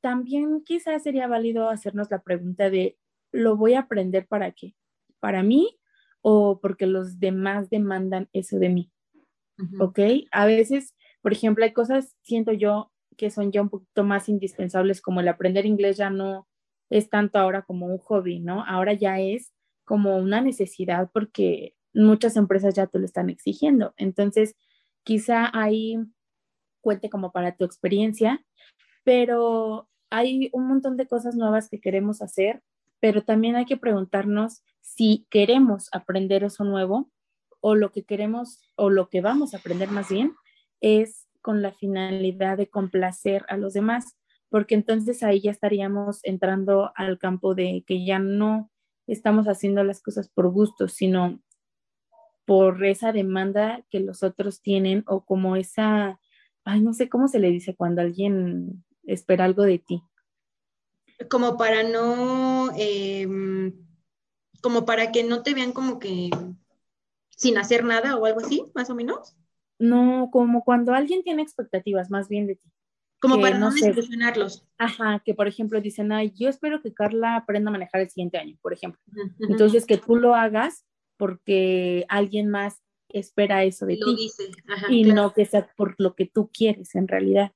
también 0.00 0.62
quizás 0.64 1.02
sería 1.02 1.26
válido 1.26 1.68
hacernos 1.68 2.10
la 2.10 2.22
pregunta 2.22 2.70
de 2.70 2.98
lo 3.32 3.56
voy 3.56 3.74
a 3.74 3.80
aprender 3.80 4.26
para 4.26 4.52
qué? 4.52 4.74
¿Para 5.20 5.42
mí 5.42 5.78
o 6.22 6.60
porque 6.60 6.86
los 6.86 7.18
demás 7.18 7.70
demandan 7.70 8.28
eso 8.32 8.58
de 8.58 8.68
mí? 8.68 8.92
¿Ok? 9.80 9.98
A 10.32 10.46
veces, 10.46 10.94
por 11.22 11.32
ejemplo, 11.32 11.64
hay 11.64 11.72
cosas, 11.72 12.14
siento 12.22 12.52
yo, 12.52 12.92
que 13.16 13.30
son 13.30 13.50
ya 13.52 13.62
un 13.62 13.70
poquito 13.70 14.04
más 14.04 14.28
indispensables, 14.28 15.00
como 15.00 15.20
el 15.20 15.28
aprender 15.28 15.64
inglés 15.64 15.96
ya 15.96 16.10
no 16.10 16.46
es 16.90 17.10
tanto 17.10 17.38
ahora 17.38 17.62
como 17.62 17.86
un 17.86 17.98
hobby, 17.98 18.40
¿no? 18.40 18.64
Ahora 18.64 18.92
ya 18.92 19.20
es 19.20 19.52
como 19.84 20.16
una 20.18 20.40
necesidad 20.40 21.10
porque 21.12 21.74
muchas 21.94 22.36
empresas 22.36 22.74
ya 22.74 22.86
te 22.86 22.98
lo 22.98 23.04
están 23.04 23.30
exigiendo. 23.30 23.94
Entonces, 23.96 24.56
quizá 25.04 25.50
ahí 25.52 25.98
cuente 26.80 27.10
como 27.10 27.32
para 27.32 27.56
tu 27.56 27.64
experiencia, 27.64 28.44
pero 29.04 29.88
hay 30.10 30.50
un 30.52 30.68
montón 30.68 30.96
de 30.96 31.06
cosas 31.06 31.36
nuevas 31.36 31.68
que 31.68 31.80
queremos 31.80 32.22
hacer 32.22 32.62
pero 33.00 33.22
también 33.22 33.56
hay 33.56 33.66
que 33.66 33.76
preguntarnos 33.76 34.62
si 34.80 35.26
queremos 35.30 35.88
aprender 35.92 36.44
eso 36.44 36.64
nuevo 36.64 37.10
o 37.60 37.74
lo 37.74 37.92
que 37.92 38.04
queremos 38.04 38.60
o 38.74 38.90
lo 38.90 39.08
que 39.08 39.20
vamos 39.20 39.54
a 39.54 39.58
aprender 39.58 39.90
más 39.90 40.08
bien 40.08 40.34
es 40.80 41.26
con 41.42 41.62
la 41.62 41.72
finalidad 41.72 42.56
de 42.56 42.68
complacer 42.68 43.44
a 43.48 43.56
los 43.56 43.74
demás, 43.74 44.16
porque 44.48 44.74
entonces 44.74 45.22
ahí 45.22 45.40
ya 45.40 45.50
estaríamos 45.50 46.20
entrando 46.24 46.92
al 46.94 47.18
campo 47.18 47.54
de 47.54 47.84
que 47.86 48.04
ya 48.04 48.18
no 48.18 48.70
estamos 49.06 49.46
haciendo 49.46 49.84
las 49.84 50.02
cosas 50.02 50.28
por 50.28 50.50
gusto, 50.50 50.88
sino 50.88 51.40
por 52.44 52.84
esa 52.84 53.12
demanda 53.12 53.84
que 53.90 54.00
los 54.00 54.22
otros 54.22 54.62
tienen 54.62 55.04
o 55.06 55.24
como 55.24 55.56
esa, 55.56 56.20
ay, 56.64 56.80
no 56.80 56.92
sé 56.94 57.08
cómo 57.08 57.28
se 57.28 57.40
le 57.40 57.50
dice 57.50 57.74
cuando 57.74 58.02
alguien 58.02 58.84
espera 59.04 59.44
algo 59.44 59.62
de 59.62 59.78
ti 59.78 60.02
como 61.30 61.56
para 61.56 61.82
no, 61.82 62.70
em, 62.76 63.72
como 64.62 64.84
para 64.84 65.12
que 65.12 65.24
no 65.24 65.42
te 65.42 65.54
vean 65.54 65.72
como 65.72 65.98
que 65.98 66.30
sin 67.30 67.58
hacer 67.58 67.84
nada 67.84 68.16
o 68.16 68.26
algo 68.26 68.40
así, 68.40 68.64
más 68.74 68.90
o 68.90 68.94
menos. 68.94 69.36
No, 69.78 70.30
como 70.32 70.64
cuando 70.64 70.94
alguien 70.94 71.22
tiene 71.22 71.42
expectativas 71.42 72.10
más 72.10 72.28
bien 72.28 72.46
de 72.46 72.56
ti. 72.56 72.72
Como 73.18 73.40
para 73.40 73.58
no, 73.58 73.70
desilusionarlos. 73.70 74.66
Ajá, 74.78 75.22
que 75.24 75.34
por 75.34 75.48
ejemplo 75.48 75.80
dicen, 75.80 76.12
ay, 76.12 76.32
yo 76.36 76.48
espero 76.48 76.82
que 76.82 76.92
Carla 76.92 77.36
aprenda 77.36 77.70
a 77.70 77.72
manejar 77.72 78.02
el 78.02 78.10
siguiente 78.10 78.38
año, 78.38 78.56
por 78.60 78.72
ejemplo. 78.72 79.00
Entonces, 79.40 79.86
que 79.86 79.96
tú 79.96 80.16
lo 80.16 80.34
hagas 80.34 80.84
porque 81.16 82.04
alguien 82.08 82.48
más 82.48 82.82
espera 83.08 83.64
eso 83.64 83.86
de 83.86 83.96
lo 83.96 84.06
ti. 84.06 84.22
Dice. 84.22 84.50
y 84.90 85.04
no 85.04 85.32
que 85.32 85.46
sea 85.46 85.70
por 85.76 85.94
lo 85.98 86.14
que 86.14 86.26
tú 86.26 86.50
quieres 86.52 86.94
en 86.94 87.08
realidad. 87.08 87.52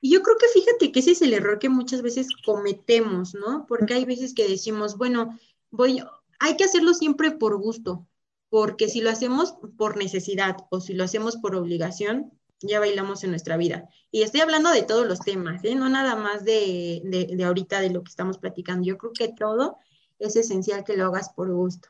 Y 0.00 0.12
yo 0.12 0.22
creo 0.22 0.36
que 0.36 0.46
fíjate 0.48 0.90
que 0.90 1.00
ese 1.00 1.12
es 1.12 1.22
el 1.22 1.32
error 1.32 1.58
que 1.58 1.68
muchas 1.68 2.02
veces 2.02 2.26
cometemos, 2.44 3.34
¿no? 3.34 3.66
Porque 3.66 3.94
hay 3.94 4.04
veces 4.04 4.34
que 4.34 4.48
decimos, 4.48 4.98
bueno, 4.98 5.38
voy, 5.70 6.02
hay 6.40 6.56
que 6.56 6.64
hacerlo 6.64 6.92
siempre 6.92 7.30
por 7.30 7.56
gusto, 7.56 8.08
porque 8.48 8.88
si 8.88 9.00
lo 9.00 9.10
hacemos 9.10 9.54
por 9.78 9.96
necesidad 9.96 10.56
o 10.70 10.80
si 10.80 10.94
lo 10.94 11.04
hacemos 11.04 11.36
por 11.36 11.54
obligación, 11.54 12.32
ya 12.62 12.80
bailamos 12.80 13.24
en 13.24 13.30
nuestra 13.30 13.56
vida. 13.56 13.88
Y 14.10 14.22
estoy 14.22 14.40
hablando 14.40 14.70
de 14.70 14.82
todos 14.82 15.06
los 15.06 15.20
temas, 15.20 15.62
¿eh? 15.64 15.74
no 15.74 15.88
nada 15.88 16.16
más 16.16 16.44
de, 16.44 17.02
de, 17.04 17.36
de 17.36 17.44
ahorita 17.44 17.80
de 17.80 17.90
lo 17.90 18.02
que 18.02 18.10
estamos 18.10 18.38
platicando. 18.38 18.84
Yo 18.86 18.98
creo 18.98 19.12
que 19.12 19.28
todo 19.28 19.78
es 20.18 20.36
esencial 20.36 20.84
que 20.84 20.96
lo 20.96 21.06
hagas 21.06 21.30
por 21.30 21.52
gusto. 21.52 21.88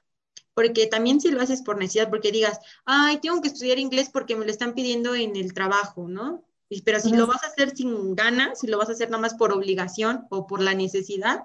Porque 0.55 0.87
también 0.87 1.21
si 1.21 1.31
lo 1.31 1.41
haces 1.41 1.63
por 1.63 1.79
necesidad, 1.79 2.11
porque 2.11 2.31
digas, 2.31 2.59
ay, 2.85 3.19
tengo 3.21 3.41
que 3.41 3.49
estudiar 3.49 3.79
inglés 3.79 4.11
porque 4.13 4.37
me 4.37 4.45
lo 4.45 4.51
están 4.51 4.75
pidiendo 4.75 5.15
en 5.15 5.37
el 5.37 5.55
trabajo, 5.55 6.09
¿no? 6.09 6.45
Pero 6.85 7.01
si 7.01 7.13
lo 7.13 7.27
vas 7.27 7.43
a 7.45 7.49
hacer 7.49 7.77
sin 7.77 8.15
ganas, 8.15 8.61
si 8.61 8.67
lo 8.67 8.79
vas 8.79 8.89
a 8.89 8.93
hacer 8.93 9.11
nada 9.11 9.21
más 9.21 9.35
por 9.35 9.53
obligación 9.53 10.27
o 10.31 10.47
por 10.47 10.63
la 10.63 10.75
necesidad, 10.75 11.43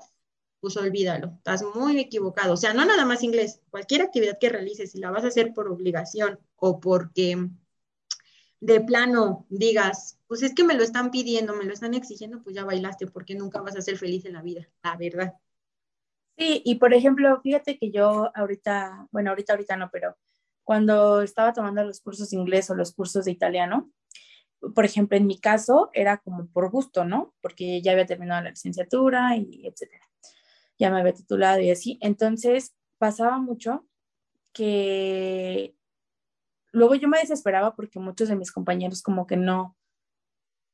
pues 0.59 0.77
olvídalo, 0.77 1.33
estás 1.37 1.63
muy 1.75 1.99
equivocado. 1.99 2.53
O 2.53 2.57
sea, 2.57 2.73
no 2.73 2.85
nada 2.85 3.05
más 3.05 3.23
inglés, 3.23 3.61
cualquier 3.69 4.01
actividad 4.01 4.37
que 4.39 4.49
realices, 4.49 4.91
si 4.91 4.99
la 4.99 5.11
vas 5.11 5.23
a 5.23 5.27
hacer 5.27 5.53
por 5.53 5.67
obligación 5.67 6.39
o 6.55 6.79
porque 6.79 7.49
de 8.59 8.81
plano 8.81 9.45
digas, 9.49 10.19
pues 10.27 10.43
es 10.43 10.53
que 10.53 10.63
me 10.63 10.73
lo 10.73 10.83
están 10.83 11.11
pidiendo, 11.11 11.55
me 11.55 11.65
lo 11.65 11.73
están 11.73 11.93
exigiendo, 11.93 12.41
pues 12.41 12.55
ya 12.55 12.65
bailaste 12.65 13.07
porque 13.07 13.35
nunca 13.35 13.61
vas 13.61 13.75
a 13.75 13.81
ser 13.81 13.97
feliz 13.97 14.25
en 14.25 14.33
la 14.33 14.41
vida, 14.41 14.67
la 14.83 14.95
verdad. 14.97 15.33
Sí, 16.37 16.61
y 16.65 16.75
por 16.75 16.93
ejemplo, 16.93 17.39
fíjate 17.41 17.77
que 17.77 17.91
yo 17.91 18.31
ahorita, 18.35 19.07
bueno, 19.11 19.31
ahorita, 19.31 19.53
ahorita 19.53 19.77
no, 19.77 19.89
pero 19.91 20.15
cuando 20.63 21.21
estaba 21.21 21.53
tomando 21.53 21.83
los 21.83 22.01
cursos 22.01 22.29
de 22.29 22.37
inglés 22.37 22.69
o 22.69 22.75
los 22.75 22.93
cursos 22.93 23.25
de 23.25 23.31
italiano, 23.31 23.91
por 24.75 24.85
ejemplo, 24.85 25.17
en 25.17 25.27
mi 25.27 25.39
caso 25.39 25.89
era 25.93 26.17
como 26.17 26.47
por 26.47 26.69
gusto, 26.71 27.05
¿no? 27.05 27.33
Porque 27.41 27.81
ya 27.81 27.91
había 27.93 28.05
terminado 28.05 28.43
la 28.43 28.49
licenciatura 28.49 29.35
y 29.37 29.67
etcétera. 29.67 30.05
Ya 30.79 30.91
me 30.91 30.99
había 30.99 31.13
titulado 31.13 31.61
y 31.61 31.71
así. 31.71 31.97
Entonces 32.01 32.75
pasaba 32.97 33.37
mucho 33.37 33.87
que 34.51 35.76
luego 36.77 36.95
yo 36.95 37.07
me 37.07 37.19
desesperaba 37.19 37.75
porque 37.75 37.99
muchos 37.99 38.29
de 38.29 38.35
mis 38.35 38.51
compañeros 38.51 39.01
como 39.01 39.27
que 39.27 39.37
no 39.37 39.75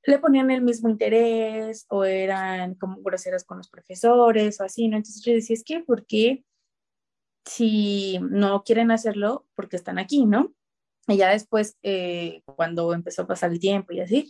le 0.06 0.20
ponían 0.20 0.52
el 0.52 0.62
mismo 0.62 0.90
interés 0.90 1.86
o 1.90 2.04
eran 2.04 2.76
como 2.76 3.02
groseros 3.02 3.44
con 3.44 3.58
los 3.58 3.70
profesores 3.70 4.60
o 4.60 4.64
así, 4.64 4.88
¿no? 4.88 4.98
Entonces 4.98 5.24
yo 5.24 5.34
decía, 5.34 5.54
es 5.54 5.64
que, 5.64 5.80
¿por 5.80 6.06
qué 6.06 6.44
si 7.46 8.20
no 8.22 8.64
quieren 8.64 8.92
hacerlo? 8.92 9.48
Porque 9.56 9.78
están 9.78 10.00
aquí, 10.00 10.26
¿no? 10.26 10.54
Y 11.08 11.18
ya 11.18 11.30
después, 11.30 11.78
eh, 11.84 12.42
cuando 12.46 12.94
empezó 12.94 13.24
a 13.24 13.28
pasar 13.28 13.52
el 13.52 13.60
tiempo 13.60 13.94
y 13.94 14.02
así, 14.02 14.30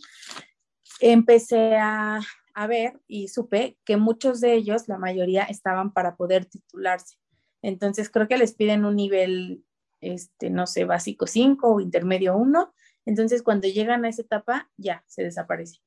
empecé 1.00 1.76
a, 1.76 2.20
a, 2.54 2.66
ver 2.66 3.00
y 3.06 3.28
supe 3.28 3.78
que 3.84 3.96
muchos 3.96 4.40
de 4.40 4.54
ellos, 4.54 4.88
la 4.88 4.98
mayoría, 4.98 5.44
estaban 5.44 5.92
para 5.92 6.16
poder 6.16 6.46
titularse. 6.46 7.16
Entonces, 7.62 8.10
creo 8.10 8.28
que 8.28 8.38
les 8.38 8.54
piden 8.54 8.84
un 8.84 8.96
nivel, 8.96 9.64
este, 10.12 10.50
no 10.50 10.66
sé, 10.66 10.84
básico 10.84 11.26
5 11.26 11.74
o 11.74 11.80
intermedio 11.80 12.36
1. 12.36 12.74
Entonces, 13.06 13.42
cuando 13.42 13.68
llegan 13.68 14.04
a 14.04 14.08
esa 14.08 14.22
etapa, 14.22 14.70
ya 14.76 15.04
se 15.06 15.22
desaparecen. 15.22 15.80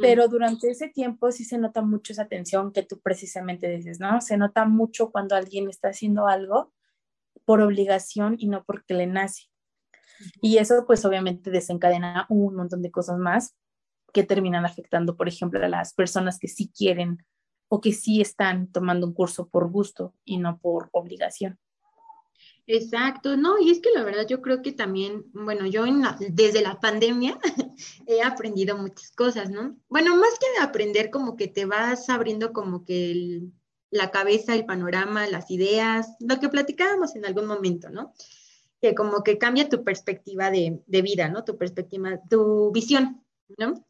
Pero 0.00 0.28
durante 0.28 0.70
ese 0.70 0.88
tiempo 0.88 1.30
sí 1.30 1.44
se 1.44 1.56
nota 1.56 1.82
mucho 1.82 2.12
esa 2.12 2.28
tensión 2.28 2.72
que 2.72 2.82
tú 2.82 3.00
precisamente 3.00 3.68
dices, 3.68 4.00
¿no? 4.00 4.20
Se 4.20 4.36
nota 4.36 4.66
mucho 4.66 5.10
cuando 5.10 5.34
alguien 5.34 5.68
está 5.68 5.88
haciendo 5.88 6.26
algo 6.26 6.74
por 7.44 7.62
obligación 7.62 8.36
y 8.38 8.48
no 8.48 8.64
porque 8.64 8.94
le 8.94 9.06
nace. 9.06 9.44
Y 10.42 10.58
eso 10.58 10.84
pues 10.86 11.04
obviamente 11.04 11.50
desencadena 11.50 12.26
un 12.28 12.54
montón 12.54 12.82
de 12.82 12.90
cosas 12.90 13.18
más 13.18 13.56
que 14.12 14.24
terminan 14.24 14.64
afectando, 14.66 15.16
por 15.16 15.28
ejemplo, 15.28 15.64
a 15.64 15.68
las 15.68 15.94
personas 15.94 16.38
que 16.38 16.48
sí 16.48 16.70
quieren 16.76 17.24
o 17.68 17.80
que 17.80 17.92
sí 17.92 18.20
están 18.20 18.70
tomando 18.72 19.06
un 19.06 19.14
curso 19.14 19.48
por 19.48 19.70
gusto 19.70 20.14
y 20.24 20.38
no 20.38 20.58
por 20.58 20.88
obligación. 20.92 21.58
Exacto, 22.70 23.34
no, 23.38 23.58
y 23.58 23.70
es 23.70 23.80
que 23.80 23.88
la 23.94 24.04
verdad 24.04 24.26
yo 24.28 24.42
creo 24.42 24.60
que 24.60 24.72
también, 24.72 25.24
bueno, 25.32 25.66
yo 25.66 25.84
desde 26.18 26.60
la 26.60 26.78
pandemia 26.80 27.38
he 28.06 28.22
aprendido 28.22 28.76
muchas 28.76 29.10
cosas, 29.12 29.48
¿no? 29.48 29.78
Bueno, 29.88 30.14
más 30.18 30.38
que 30.38 30.50
de 30.52 30.66
aprender, 30.66 31.10
como 31.10 31.34
que 31.34 31.48
te 31.48 31.64
vas 31.64 32.10
abriendo 32.10 32.52
como 32.52 32.84
que 32.84 33.40
la 33.90 34.10
cabeza, 34.10 34.54
el 34.54 34.66
panorama, 34.66 35.26
las 35.28 35.50
ideas, 35.50 36.08
lo 36.20 36.40
que 36.40 36.50
platicábamos 36.50 37.16
en 37.16 37.24
algún 37.24 37.46
momento, 37.46 37.88
¿no? 37.88 38.12
Que 38.82 38.94
como 38.94 39.22
que 39.22 39.38
cambia 39.38 39.70
tu 39.70 39.82
perspectiva 39.82 40.50
de, 40.50 40.82
de 40.86 41.02
vida, 41.02 41.30
¿no? 41.30 41.44
Tu 41.44 41.56
perspectiva, 41.56 42.20
tu 42.28 42.70
visión, 42.70 43.24
¿no? 43.56 43.82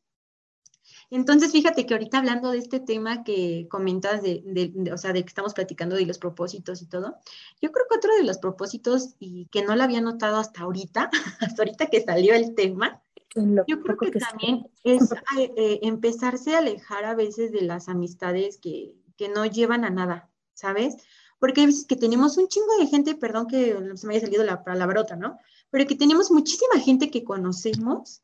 Entonces, 1.10 1.52
fíjate 1.52 1.86
que 1.86 1.94
ahorita 1.94 2.18
hablando 2.18 2.50
de 2.50 2.58
este 2.58 2.80
tema 2.80 3.24
que 3.24 3.66
comentas, 3.70 4.22
de, 4.22 4.72
o 4.92 4.98
sea, 4.98 5.12
de 5.12 5.22
que 5.22 5.28
estamos 5.28 5.54
platicando 5.54 5.96
de 5.96 6.04
los 6.04 6.18
propósitos 6.18 6.82
y 6.82 6.86
todo, 6.86 7.16
yo 7.62 7.72
creo 7.72 7.86
que 7.88 7.96
otro 7.96 8.14
de 8.14 8.24
los 8.24 8.38
propósitos, 8.38 9.14
y 9.18 9.46
que 9.46 9.62
no 9.62 9.74
lo 9.74 9.82
había 9.82 10.02
notado 10.02 10.36
hasta 10.36 10.62
ahorita, 10.62 11.10
hasta 11.40 11.62
ahorita 11.62 11.86
que 11.86 12.02
salió 12.02 12.34
el 12.34 12.54
tema, 12.54 13.02
yo 13.34 13.80
creo 13.82 13.96
que, 13.96 14.10
también 14.18 14.68
es 14.84 15.12
eh, 15.38 15.52
eh, 15.56 15.80
empezarse 15.82 16.54
a 16.54 16.58
alejar 16.58 17.04
a 17.04 17.14
veces 17.14 17.52
de 17.52 17.62
las 17.62 17.88
amistades 17.88 18.58
que, 18.58 18.94
que 19.16 19.28
no 19.28 19.46
llevan 19.46 19.84
a 19.84 19.90
nada, 19.90 20.30
¿sabes? 20.54 20.96
Porque 21.38 21.60
hay 21.60 21.66
veces 21.68 21.86
que 21.86 21.96
tenemos 21.96 22.36
un 22.36 22.48
chingo 22.48 22.76
de 22.78 22.86
gente, 22.86 23.14
perdón 23.14 23.46
que 23.46 23.76
se 23.94 24.06
me 24.06 24.14
haya 24.14 24.26
salido 24.26 24.44
la 24.44 24.64
palabrota, 24.64 25.16
¿no? 25.16 25.38
Pero 25.70 25.86
que 25.86 25.94
tenemos 25.94 26.30
muchísima 26.30 26.80
gente 26.80 27.10
que 27.10 27.24
conocemos 27.24 28.22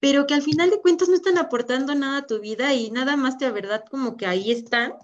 pero 0.00 0.26
que 0.26 0.34
al 0.34 0.42
final 0.42 0.70
de 0.70 0.80
cuentas 0.80 1.08
no 1.08 1.14
están 1.14 1.38
aportando 1.38 1.94
nada 1.94 2.18
a 2.18 2.26
tu 2.26 2.40
vida 2.40 2.74
y 2.74 2.90
nada 2.90 3.16
más 3.16 3.38
de 3.38 3.50
verdad 3.50 3.84
como 3.90 4.16
que 4.16 4.26
ahí 4.26 4.52
están, 4.52 4.94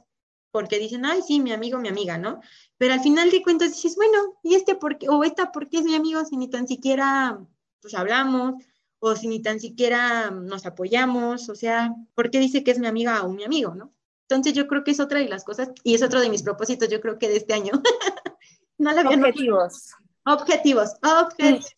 porque 0.51 0.79
dicen, 0.79 1.05
ay, 1.05 1.21
sí, 1.23 1.41
mi 1.41 1.53
amigo, 1.53 1.79
mi 1.79 1.89
amiga, 1.89 2.17
¿no? 2.17 2.41
Pero 2.79 2.95
al 2.95 3.01
final 3.01 3.31
de 3.31 3.43
cuentas 3.43 3.71
dices, 3.71 3.97
bueno, 3.97 4.39
¿y 4.43 4.55
este 4.55 4.77
por 4.77 4.99
qué? 4.99 5.09
O 5.09 5.25
esta, 5.25 5.51
¿por 5.51 5.69
qué 5.69 5.79
es 5.79 5.85
mi 5.85 5.97
amigo 5.97 6.25
si 6.25 6.37
ni 6.37 6.49
tan 6.49 6.69
siquiera, 6.69 7.41
pues 7.81 7.95
hablamos? 7.95 8.63
O 9.01 9.17
si 9.17 9.27
ni 9.27 9.43
tan 9.43 9.59
siquiera 9.59 10.31
nos 10.31 10.65
apoyamos, 10.65 11.49
o 11.49 11.57
sea, 11.57 11.93
¿por 12.15 12.31
qué 12.31 12.39
dice 12.39 12.63
que 12.63 12.71
es 12.71 12.79
mi 12.79 12.87
amiga 12.87 13.25
o 13.25 13.31
mi 13.31 13.45
amigo, 13.45 13.75
no? 13.75 13.93
Entonces 14.29 14.55
yo 14.55 14.69
creo 14.69 14.85
que 14.85 14.93
es 14.93 15.01
otra 15.01 15.19
de 15.19 15.29
las 15.29 15.45
cosas, 15.45 15.71
y 15.83 15.95
es 15.95 16.03
otro 16.03 16.21
de 16.21 16.31
mis 16.31 16.43
propósitos, 16.43 16.89
yo 16.89 17.01
creo 17.01 17.19
que 17.19 17.29
de 17.29 17.37
este 17.37 17.53
año. 17.53 17.73
no 18.79 18.93
la 18.93 19.03
Objetivos. 19.03 19.91
Objetivos, 20.25 20.95
objetivos 21.03 21.77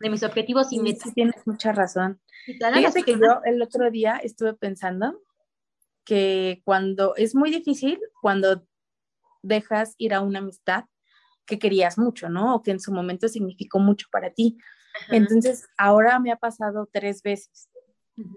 de 0.00 0.10
mis 0.10 0.22
objetivos 0.22 0.72
y 0.72 0.80
metas. 0.80 1.12
tienes 1.14 1.46
mucha 1.46 1.72
razón. 1.72 2.20
Fíjate 2.46 3.02
que 3.02 3.12
yo 3.12 3.40
el 3.44 3.60
otro 3.62 3.90
día 3.90 4.16
estuve 4.22 4.54
pensando 4.54 5.20
que 6.04 6.62
cuando 6.64 7.14
es 7.16 7.34
muy 7.34 7.50
difícil, 7.50 8.00
cuando 8.22 8.64
dejas 9.42 9.94
ir 9.98 10.14
a 10.14 10.20
una 10.20 10.38
amistad 10.38 10.84
que 11.46 11.58
querías 11.58 11.98
mucho, 11.98 12.28
¿no? 12.28 12.54
O 12.54 12.62
que 12.62 12.70
en 12.70 12.80
su 12.80 12.92
momento 12.92 13.28
significó 13.28 13.78
mucho 13.78 14.06
para 14.10 14.30
ti. 14.30 14.58
Entonces, 15.10 15.66
ahora 15.76 16.18
me 16.18 16.32
ha 16.32 16.36
pasado 16.36 16.88
tres 16.92 17.22
veces. 17.22 17.68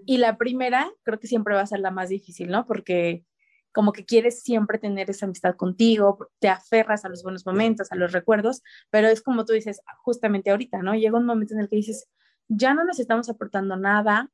Y 0.06 0.18
la 0.18 0.36
primera 0.36 0.90
creo 1.02 1.18
que 1.18 1.26
siempre 1.26 1.54
va 1.54 1.62
a 1.62 1.66
ser 1.66 1.80
la 1.80 1.90
más 1.90 2.08
difícil, 2.08 2.48
¿no? 2.48 2.66
Porque 2.66 3.24
como 3.72 3.92
que 3.92 4.04
quieres 4.04 4.42
siempre 4.42 4.78
tener 4.78 5.10
esa 5.10 5.26
amistad 5.26 5.56
contigo, 5.56 6.28
te 6.38 6.48
aferras 6.48 7.04
a 7.04 7.08
los 7.08 7.22
buenos 7.22 7.46
momentos, 7.46 7.90
a 7.90 7.96
los 7.96 8.12
recuerdos, 8.12 8.62
pero 8.90 9.08
es 9.08 9.22
como 9.22 9.44
tú 9.44 9.52
dices, 9.52 9.80
justamente 10.02 10.50
ahorita, 10.50 10.82
¿no? 10.82 10.94
Llega 10.94 11.18
un 11.18 11.26
momento 11.26 11.54
en 11.54 11.60
el 11.60 11.68
que 11.68 11.76
dices, 11.76 12.08
ya 12.48 12.74
no 12.74 12.84
nos 12.84 13.00
estamos 13.00 13.28
aportando 13.28 13.76
nada, 13.76 14.30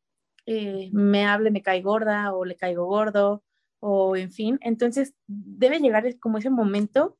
eh, 0.47 0.91
me 0.93 1.27
hable, 1.27 1.51
me 1.51 1.63
cae 1.63 1.83
gorda 1.83 2.33
o 2.33 2.45
le 2.45 2.57
caigo 2.57 2.87
gordo, 2.87 3.45
o 3.81 4.17
en 4.17 4.33
fin, 4.33 4.59
entonces 4.63 5.15
debe 5.27 5.79
llegar 5.79 6.05
como 6.19 6.39
ese 6.39 6.51
momento 6.51 7.17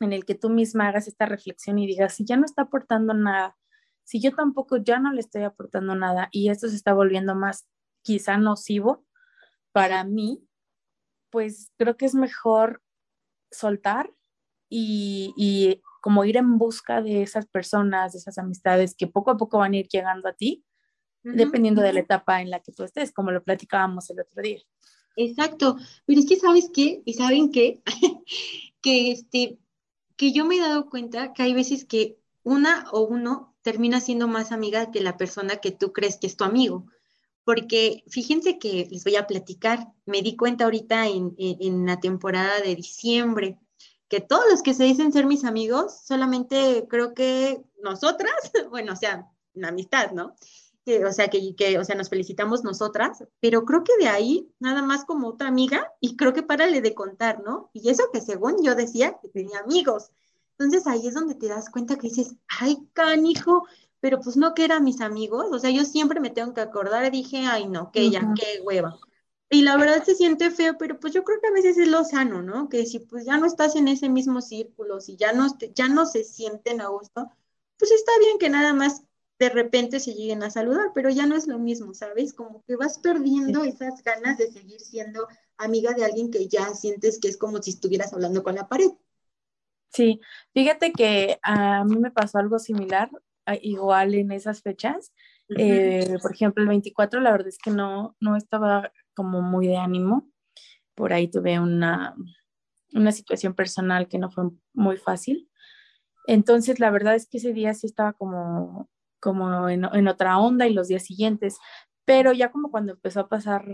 en 0.00 0.12
el 0.12 0.24
que 0.24 0.34
tú 0.34 0.50
misma 0.50 0.88
hagas 0.88 1.06
esta 1.06 1.26
reflexión 1.26 1.78
y 1.78 1.86
digas, 1.86 2.14
si 2.14 2.24
ya 2.24 2.36
no 2.36 2.44
está 2.44 2.62
aportando 2.62 3.14
nada, 3.14 3.56
si 4.04 4.20
yo 4.20 4.34
tampoco 4.34 4.78
ya 4.78 4.98
no 4.98 5.12
le 5.12 5.20
estoy 5.20 5.44
aportando 5.44 5.94
nada 5.94 6.28
y 6.32 6.50
esto 6.50 6.68
se 6.68 6.76
está 6.76 6.92
volviendo 6.92 7.34
más 7.34 7.68
quizá 8.02 8.36
nocivo 8.36 9.06
para 9.70 10.04
mí, 10.04 10.44
pues 11.32 11.72
creo 11.78 11.96
que 11.96 12.04
es 12.04 12.14
mejor 12.14 12.82
soltar 13.50 14.12
y, 14.68 15.80
como 16.00 16.24
ir 16.24 16.36
en 16.36 16.58
busca 16.58 17.00
de 17.00 17.22
esas 17.22 17.46
personas, 17.46 18.12
de 18.12 18.18
esas 18.18 18.38
amistades 18.38 18.94
que 18.94 19.06
poco 19.06 19.30
a 19.30 19.36
poco 19.36 19.58
van 19.58 19.72
a 19.72 19.78
ir 19.78 19.88
llegando 19.88 20.28
a 20.28 20.34
ti, 20.34 20.64
dependiendo 21.22 21.80
de 21.80 21.92
la 21.92 22.00
etapa 22.00 22.42
en 22.42 22.50
la 22.50 22.60
que 22.60 22.72
tú 22.72 22.84
estés, 22.84 23.12
como 23.12 23.30
lo 23.30 23.42
platicábamos 23.42 24.10
el 24.10 24.20
otro 24.20 24.42
día. 24.42 24.60
Exacto, 25.16 25.76
pero 26.04 26.20
es 26.20 26.26
que 26.26 26.36
sabes 26.36 26.70
qué, 26.72 27.02
y 27.04 27.14
saben 27.14 27.50
qué, 27.50 27.82
que 28.82 29.12
este, 29.12 29.58
que 30.16 30.32
yo 30.32 30.44
me 30.44 30.56
he 30.56 30.60
dado 30.60 30.90
cuenta 30.90 31.32
que 31.32 31.42
hay 31.42 31.54
veces 31.54 31.84
que 31.84 32.18
una 32.42 32.86
o 32.90 33.02
uno 33.02 33.54
termina 33.62 34.00
siendo 34.00 34.26
más 34.26 34.52
amiga 34.52 34.90
que 34.90 35.00
la 35.00 35.16
persona 35.16 35.56
que 35.56 35.70
tú 35.70 35.92
crees 35.92 36.16
que 36.16 36.26
es 36.26 36.36
tu 36.36 36.44
amigo 36.44 36.86
porque 37.44 38.04
fíjense 38.08 38.58
que 38.58 38.88
les 38.90 39.04
voy 39.04 39.16
a 39.16 39.26
platicar, 39.26 39.92
me 40.06 40.22
di 40.22 40.36
cuenta 40.36 40.64
ahorita 40.64 41.08
en, 41.08 41.86
la 41.86 42.00
temporada 42.00 42.60
de 42.60 42.76
diciembre, 42.76 43.58
que 44.08 44.20
todos 44.20 44.44
los 44.50 44.62
que 44.62 44.74
se 44.74 44.84
dicen 44.84 45.12
ser 45.12 45.26
mis 45.26 45.44
amigos, 45.44 46.00
solamente 46.04 46.86
creo 46.88 47.14
que 47.14 47.62
nosotras, 47.82 48.32
bueno, 48.70 48.92
o 48.92 48.96
sea, 48.96 49.28
una 49.54 49.68
amistad, 49.68 50.12
¿no? 50.12 50.34
o 51.08 51.12
sea, 51.12 51.28
que, 51.28 51.54
que, 51.54 51.78
o 51.78 51.84
sea, 51.84 51.94
nos 51.94 52.08
felicitamos 52.08 52.64
nosotras, 52.64 53.24
pero 53.40 53.64
creo 53.64 53.84
que 53.84 53.96
de 53.98 54.08
ahí 54.08 54.52
nada 54.58 54.82
más 54.82 55.04
como 55.04 55.28
otra 55.28 55.46
amiga 55.48 55.92
y 56.00 56.16
creo 56.16 56.32
que 56.32 56.42
párale 56.42 56.80
de 56.80 56.94
contar, 56.94 57.40
¿no? 57.44 57.70
Y 57.72 57.88
eso 57.88 58.04
que 58.12 58.20
según 58.20 58.64
yo 58.64 58.74
decía 58.74 59.16
que 59.22 59.28
tenía 59.28 59.60
amigos. 59.60 60.10
Entonces 60.58 60.86
ahí 60.86 61.06
es 61.06 61.14
donde 61.14 61.34
te 61.34 61.48
das 61.48 61.70
cuenta 61.70 61.96
que 61.96 62.08
dices, 62.08 62.34
ay, 62.48 62.88
canijo, 62.92 63.64
pero 64.02 64.18
pues 64.18 64.36
no 64.36 64.52
que 64.52 64.64
eran 64.64 64.82
mis 64.82 65.00
amigos, 65.00 65.46
o 65.52 65.60
sea, 65.60 65.70
yo 65.70 65.84
siempre 65.84 66.18
me 66.18 66.30
tengo 66.30 66.52
que 66.52 66.60
acordar, 66.60 67.08
dije, 67.12 67.46
ay 67.46 67.68
no, 67.68 67.92
que 67.92 68.10
ya, 68.10 68.34
qué 68.34 68.60
hueva. 68.60 68.98
Y 69.48 69.62
la 69.62 69.76
verdad 69.76 70.02
se 70.02 70.16
siente 70.16 70.50
feo, 70.50 70.76
pero 70.76 70.98
pues 70.98 71.14
yo 71.14 71.22
creo 71.22 71.40
que 71.40 71.46
a 71.46 71.52
veces 71.52 71.78
es 71.78 71.86
lo 71.86 72.02
sano, 72.02 72.42
¿no? 72.42 72.68
Que 72.68 72.84
si 72.84 72.98
pues 72.98 73.24
ya 73.24 73.38
no 73.38 73.46
estás 73.46 73.76
en 73.76 73.86
ese 73.86 74.08
mismo 74.08 74.40
círculo, 74.40 75.00
si 75.00 75.16
ya 75.16 75.32
no, 75.32 75.46
ya 75.76 75.86
no 75.86 76.04
se 76.06 76.24
sienten 76.24 76.80
a 76.80 76.88
gusto, 76.88 77.30
pues 77.78 77.92
está 77.92 78.10
bien 78.18 78.38
que 78.38 78.50
nada 78.50 78.74
más 78.74 79.04
de 79.38 79.50
repente 79.50 80.00
se 80.00 80.14
lleguen 80.14 80.42
a 80.42 80.50
saludar, 80.50 80.90
pero 80.92 81.08
ya 81.08 81.26
no 81.26 81.36
es 81.36 81.46
lo 81.46 81.60
mismo, 81.60 81.94
¿sabes? 81.94 82.32
Como 82.32 82.64
que 82.64 82.74
vas 82.74 82.98
perdiendo 82.98 83.62
esas 83.62 84.02
ganas 84.02 84.36
de 84.36 84.50
seguir 84.50 84.80
siendo 84.80 85.28
amiga 85.58 85.92
de 85.92 86.04
alguien 86.04 86.32
que 86.32 86.48
ya 86.48 86.74
sientes 86.74 87.20
que 87.20 87.28
es 87.28 87.36
como 87.36 87.62
si 87.62 87.70
estuvieras 87.70 88.12
hablando 88.12 88.42
con 88.42 88.56
la 88.56 88.66
pared. 88.66 88.90
Sí, 89.90 90.20
fíjate 90.54 90.90
que 90.90 91.38
a 91.42 91.84
mí 91.84 91.98
me 91.98 92.10
pasó 92.10 92.38
algo 92.38 92.58
similar 92.58 93.08
igual 93.62 94.14
en 94.14 94.32
esas 94.32 94.62
fechas. 94.62 95.12
Eh, 95.56 96.16
por 96.22 96.32
ejemplo, 96.32 96.62
el 96.62 96.68
24, 96.68 97.20
la 97.20 97.32
verdad 97.32 97.48
es 97.48 97.58
que 97.58 97.70
no, 97.70 98.16
no 98.20 98.36
estaba 98.36 98.92
como 99.14 99.42
muy 99.42 99.66
de 99.66 99.76
ánimo. 99.76 100.30
Por 100.94 101.12
ahí 101.12 101.28
tuve 101.28 101.58
una, 101.58 102.14
una 102.92 103.12
situación 103.12 103.54
personal 103.54 104.08
que 104.08 104.18
no 104.18 104.30
fue 104.30 104.44
muy 104.72 104.96
fácil. 104.96 105.48
Entonces, 106.26 106.80
la 106.80 106.90
verdad 106.90 107.14
es 107.14 107.28
que 107.28 107.38
ese 107.38 107.52
día 107.52 107.74
sí 107.74 107.86
estaba 107.86 108.12
como, 108.12 108.88
como 109.20 109.68
en, 109.68 109.84
en 109.84 110.08
otra 110.08 110.38
onda 110.38 110.66
y 110.66 110.72
los 110.72 110.88
días 110.88 111.04
siguientes, 111.04 111.58
pero 112.04 112.32
ya 112.32 112.50
como 112.50 112.70
cuando 112.70 112.92
empezó 112.92 113.20
a 113.20 113.28
pasar 113.28 113.66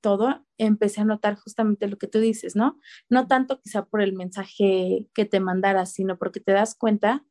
todo, 0.00 0.46
empecé 0.58 1.02
a 1.02 1.04
notar 1.04 1.36
justamente 1.36 1.86
lo 1.86 1.98
que 1.98 2.06
tú 2.06 2.18
dices, 2.18 2.56
¿no? 2.56 2.78
No 3.08 3.26
tanto 3.26 3.60
quizá 3.60 3.84
por 3.84 4.00
el 4.00 4.14
mensaje 4.14 5.06
que 5.14 5.24
te 5.24 5.40
mandara, 5.40 5.86
sino 5.86 6.18
porque 6.18 6.40
te 6.40 6.52
das 6.52 6.74
cuenta 6.74 7.24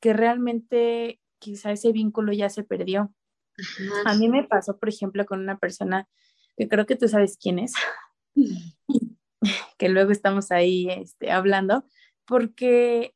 que 0.00 0.12
realmente 0.12 1.20
quizá 1.38 1.72
ese 1.72 1.92
vínculo 1.92 2.32
ya 2.32 2.48
se 2.48 2.64
perdió. 2.64 3.14
A 4.06 4.14
mí 4.14 4.28
me 4.28 4.44
pasó, 4.44 4.78
por 4.78 4.88
ejemplo, 4.88 5.26
con 5.26 5.40
una 5.40 5.58
persona 5.58 6.08
que 6.56 6.68
creo 6.68 6.86
que 6.86 6.96
tú 6.96 7.08
sabes 7.08 7.38
quién 7.40 7.58
es, 7.58 7.72
que 9.78 9.88
luego 9.88 10.12
estamos 10.12 10.50
ahí 10.50 10.88
este, 10.90 11.30
hablando, 11.30 11.84
porque 12.26 13.14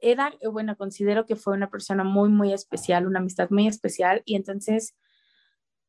era, 0.00 0.32
bueno, 0.50 0.76
considero 0.76 1.26
que 1.26 1.36
fue 1.36 1.54
una 1.54 1.70
persona 1.70 2.04
muy, 2.04 2.28
muy 2.28 2.52
especial, 2.52 3.06
una 3.06 3.20
amistad 3.20 3.50
muy 3.50 3.68
especial, 3.68 4.22
y 4.24 4.36
entonces 4.36 4.94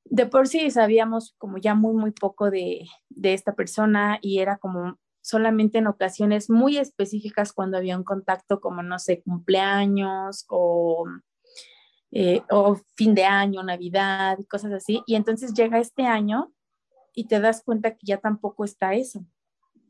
de 0.06 0.25
por 0.25 0.47
sí 0.47 0.69
sabíamos 0.69 1.34
como 1.38 1.58
ya 1.58 1.75
muy, 1.75 1.93
muy 1.93 2.12
poco 2.12 2.51
de, 2.51 2.88
de 3.10 3.34
esta 3.34 3.56
persona 3.56 4.19
y 4.21 4.39
era 4.39 4.58
como 4.58 4.99
solamente 5.23 5.77
en 5.77 5.88
ocasiones 5.88 6.49
muy 6.49 6.77
específicas 6.77 7.53
cuando 7.53 7.77
había 7.77 7.97
un 7.97 8.03
contacto 8.03 8.59
como, 8.59 8.83
no 8.83 8.99
sé, 8.99 9.23
cumpleaños 9.23 10.45
o, 10.49 11.05
eh, 12.12 12.43
o 12.49 12.75
fin 12.95 13.15
de 13.15 13.23
año, 13.23 13.63
Navidad 13.63 14.38
cosas 14.49 14.73
así. 14.73 15.01
Y 15.07 15.15
entonces 15.15 15.53
llega 15.53 15.79
este 15.79 16.03
año 16.03 16.53
y 17.15 17.27
te 17.27 17.39
das 17.39 17.63
cuenta 17.63 17.91
que 17.91 18.05
ya 18.05 18.17
tampoco 18.17 18.65
está 18.65 18.95
eso. 18.95 19.25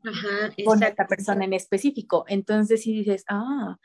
Ajá, 0.04 0.52
con 0.64 0.82
esta 0.82 1.06
persona 1.06 1.44
en 1.44 1.54
específico. 1.54 2.24
Entonces 2.28 2.82
sí 2.82 2.92
dices, 2.92 3.24
ah, 3.28 3.78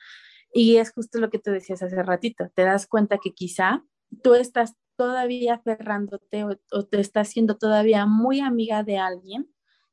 y 0.54 0.78
es 0.78 0.92
justo 0.92 1.20
lo 1.20 1.32
que 1.32 1.40
tú 1.40 1.50
decías 1.50 1.82
hace 1.82 2.04
ratito, 2.04 2.52
te 2.54 2.64
das 2.64 2.86
cuenta 2.86 3.18
que 3.18 3.34
quizá 3.34 3.84
tú 4.22 4.36
estás 4.36 4.76
todavía 4.98 5.56
aferrándote 5.56 6.44
o 6.44 6.86
te 6.86 7.00
estás 7.00 7.30
siendo 7.30 7.58
todavía 7.58 8.06
muy 8.06 8.42
amiga 8.42 8.84
de 8.84 8.98
alguien 8.98 9.50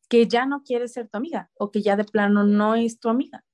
que 0.08 0.26
ya 0.26 0.46
no 0.46 0.62
quiere 0.62 0.88
ser 0.88 1.08
tu 1.08 1.18
amiga 1.18 1.50
o 1.58 1.70
que 1.70 1.82
ya 1.82 1.96
de 1.96 2.04
plano 2.04 2.44
no 2.44 2.74
es 2.74 2.98
tu 2.98 3.08
amiga 3.08 3.44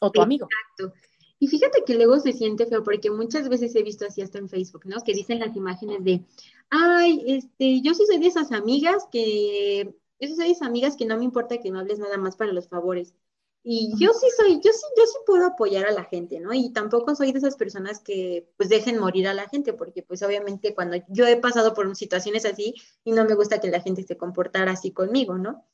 o 0.00 0.10
tu 0.10 0.22
amigo. 0.22 0.46
Exacto. 0.46 1.00
Y 1.38 1.48
fíjate 1.48 1.84
que 1.86 1.94
luego 1.94 2.20
se 2.20 2.34
siente 2.34 2.66
feo, 2.66 2.82
porque 2.84 3.10
muchas 3.10 3.48
veces 3.48 3.74
he 3.74 3.82
visto 3.82 4.04
así 4.04 4.20
hasta 4.20 4.38
en 4.38 4.50
Facebook, 4.50 4.82
¿no? 4.84 5.00
Que 5.02 5.14
dicen 5.14 5.38
las 5.38 5.56
imágenes 5.56 6.04
de, 6.04 6.22
ay, 6.68 7.22
este, 7.26 7.80
yo 7.80 7.94
sí 7.94 8.04
soy 8.06 8.18
de 8.18 8.26
esas 8.26 8.52
amigas 8.52 9.06
que, 9.10 9.94
yo 10.20 10.28
soy 10.28 10.36
de 10.36 10.50
esas 10.50 10.68
amigas 10.68 10.96
que 10.96 11.06
no 11.06 11.16
me 11.16 11.24
importa 11.24 11.58
que 11.58 11.72
me 11.72 11.78
hables 11.78 11.98
nada 11.98 12.18
más 12.18 12.36
para 12.36 12.52
los 12.52 12.68
favores. 12.68 13.14
Y 13.62 13.92
yo 13.98 14.12
sí 14.14 14.26
soy, 14.36 14.54
yo 14.54 14.72
sí, 14.72 14.86
yo 14.96 15.04
sí 15.04 15.18
puedo 15.26 15.46
apoyar 15.46 15.86
a 15.86 15.92
la 15.92 16.04
gente, 16.04 16.40
¿no? 16.40 16.54
Y 16.54 16.72
tampoco 16.72 17.14
soy 17.14 17.32
de 17.32 17.38
esas 17.38 17.56
personas 17.56 18.00
que 18.00 18.48
pues 18.56 18.70
dejen 18.70 18.98
morir 18.98 19.28
a 19.28 19.34
la 19.34 19.48
gente, 19.48 19.74
porque 19.74 20.02
pues 20.02 20.22
obviamente 20.22 20.74
cuando 20.74 20.96
yo 21.08 21.26
he 21.26 21.36
pasado 21.36 21.74
por 21.74 21.94
situaciones 21.94 22.46
así 22.46 22.74
y 23.04 23.12
no 23.12 23.24
me 23.26 23.34
gusta 23.34 23.60
que 23.60 23.68
la 23.68 23.82
gente 23.82 24.02
se 24.02 24.16
comportara 24.16 24.72
así 24.72 24.92
conmigo, 24.92 25.36
¿no? 25.36 25.66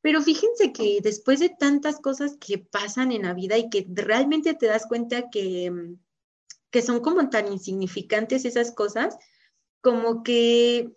Pero 0.00 0.22
fíjense 0.22 0.72
que 0.72 1.00
después 1.02 1.40
de 1.40 1.48
tantas 1.48 1.98
cosas 1.98 2.36
que 2.38 2.58
pasan 2.58 3.10
en 3.10 3.22
la 3.22 3.34
vida 3.34 3.56
y 3.56 3.68
que 3.68 3.86
realmente 3.88 4.54
te 4.54 4.66
das 4.66 4.86
cuenta 4.86 5.30
que, 5.30 5.70
mm, 5.70 5.98
que 6.70 6.82
son 6.82 7.00
como 7.00 7.30
tan 7.30 7.50
insignificantes 7.50 8.44
esas 8.44 8.70
cosas, 8.70 9.16
como 9.80 10.22
que 10.22 10.92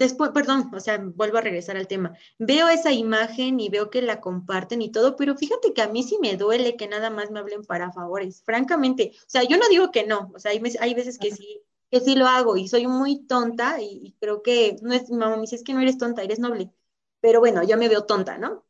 después, 0.00 0.32
perdón, 0.32 0.68
o 0.74 0.80
sea, 0.80 0.98
vuelvo 0.98 1.38
a 1.38 1.42
regresar 1.42 1.76
al 1.76 1.86
tema. 1.86 2.16
Veo 2.38 2.68
esa 2.68 2.92
imagen 2.92 3.60
y 3.60 3.68
veo 3.68 3.88
que 3.88 4.02
la 4.02 4.20
comparten 4.20 4.82
y 4.82 4.90
todo, 4.90 5.14
pero 5.14 5.36
fíjate 5.36 5.72
que 5.72 5.82
a 5.82 5.88
mí 5.88 6.02
sí 6.02 6.18
me 6.20 6.36
duele 6.36 6.76
que 6.76 6.88
nada 6.88 7.10
más 7.10 7.30
me 7.30 7.38
hablen 7.38 7.62
para 7.62 7.92
favores, 7.92 8.42
francamente. 8.44 9.12
O 9.14 9.30
sea, 9.30 9.44
yo 9.44 9.56
no 9.58 9.68
digo 9.68 9.92
que 9.92 10.04
no, 10.04 10.32
o 10.34 10.40
sea, 10.40 10.50
hay, 10.50 10.60
hay 10.80 10.94
veces 10.94 11.18
que 11.18 11.30
sí, 11.30 11.62
que 11.88 12.00
sí 12.00 12.16
lo 12.16 12.26
hago 12.26 12.56
y 12.56 12.66
soy 12.66 12.88
muy 12.88 13.24
tonta 13.26 13.80
y, 13.80 14.16
creo 14.20 14.42
que 14.42 14.76
no 14.82 14.92
es, 14.92 15.08
mamá 15.10 15.36
me 15.36 15.42
dice, 15.42 15.54
es 15.54 15.62
que 15.62 15.74
no 15.74 15.80
eres 15.80 15.98
tonta, 15.98 16.22
eres 16.22 16.40
noble 16.40 16.72
pero 17.20 17.40
bueno, 17.40 17.62
yo 17.62 17.76
me 17.76 17.88
veo 17.88 18.04
tonta, 18.04 18.38
¿no? 18.38 18.64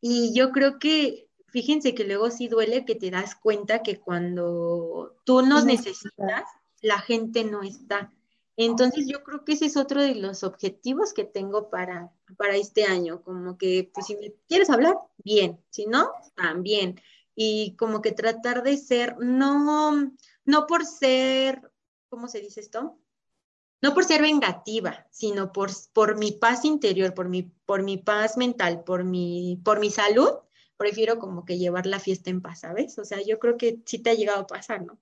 Y 0.00 0.34
yo 0.34 0.52
creo 0.52 0.78
que, 0.78 1.28
fíjense 1.48 1.94
que 1.94 2.04
luego 2.04 2.30
sí 2.30 2.48
duele 2.48 2.84
que 2.84 2.94
te 2.94 3.10
das 3.10 3.34
cuenta 3.34 3.82
que 3.82 3.98
cuando 3.98 5.16
tú 5.24 5.42
nos 5.42 5.64
necesitas, 5.64 6.44
la 6.80 7.00
gente 7.00 7.44
no 7.44 7.62
está. 7.62 8.12
Entonces 8.60 9.06
yo 9.06 9.22
creo 9.22 9.44
que 9.44 9.52
ese 9.52 9.66
es 9.66 9.76
otro 9.76 10.02
de 10.02 10.16
los 10.16 10.42
objetivos 10.42 11.12
que 11.12 11.24
tengo 11.24 11.70
para, 11.70 12.12
para 12.36 12.56
este 12.56 12.84
año, 12.84 13.22
como 13.22 13.56
que 13.56 13.88
pues 13.94 14.06
si 14.06 14.16
me 14.16 14.34
quieres 14.48 14.68
hablar, 14.68 14.96
bien, 15.18 15.60
si 15.70 15.86
no, 15.86 16.10
también. 16.34 17.00
Y 17.36 17.76
como 17.76 18.02
que 18.02 18.10
tratar 18.10 18.64
de 18.64 18.76
ser, 18.76 19.16
no, 19.18 20.12
no 20.44 20.66
por 20.66 20.84
ser, 20.84 21.70
¿cómo 22.08 22.26
se 22.26 22.40
dice 22.40 22.60
esto? 22.60 22.98
no 23.80 23.94
por 23.94 24.04
ser 24.04 24.22
vengativa, 24.22 25.06
sino 25.10 25.52
por, 25.52 25.70
por 25.92 26.18
mi 26.18 26.32
paz 26.32 26.64
interior, 26.64 27.14
por 27.14 27.28
mi, 27.28 27.44
por 27.64 27.82
mi 27.82 27.96
paz 27.96 28.36
mental, 28.36 28.82
por 28.82 29.04
mi, 29.04 29.60
por 29.64 29.78
mi 29.78 29.90
salud, 29.90 30.30
prefiero 30.76 31.18
como 31.18 31.44
que 31.44 31.58
llevar 31.58 31.86
la 31.86 32.00
fiesta 32.00 32.30
en 32.30 32.42
paz, 32.42 32.60
¿sabes? 32.60 32.98
O 32.98 33.04
sea, 33.04 33.22
yo 33.22 33.38
creo 33.38 33.56
que 33.56 33.78
sí 33.84 34.00
te 34.00 34.10
ha 34.10 34.14
llegado 34.14 34.40
a 34.40 34.46
pasar, 34.46 34.84
¿no? 34.84 34.98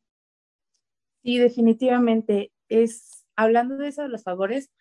Sí, 1.23 1.38
definitivamente. 1.38 2.53
Es, 2.69 3.26
hablando 3.37 3.77
de 3.77 3.88
eso 3.88 4.03
de 4.03 4.09
los 4.09 4.25
favores, 4.25 4.72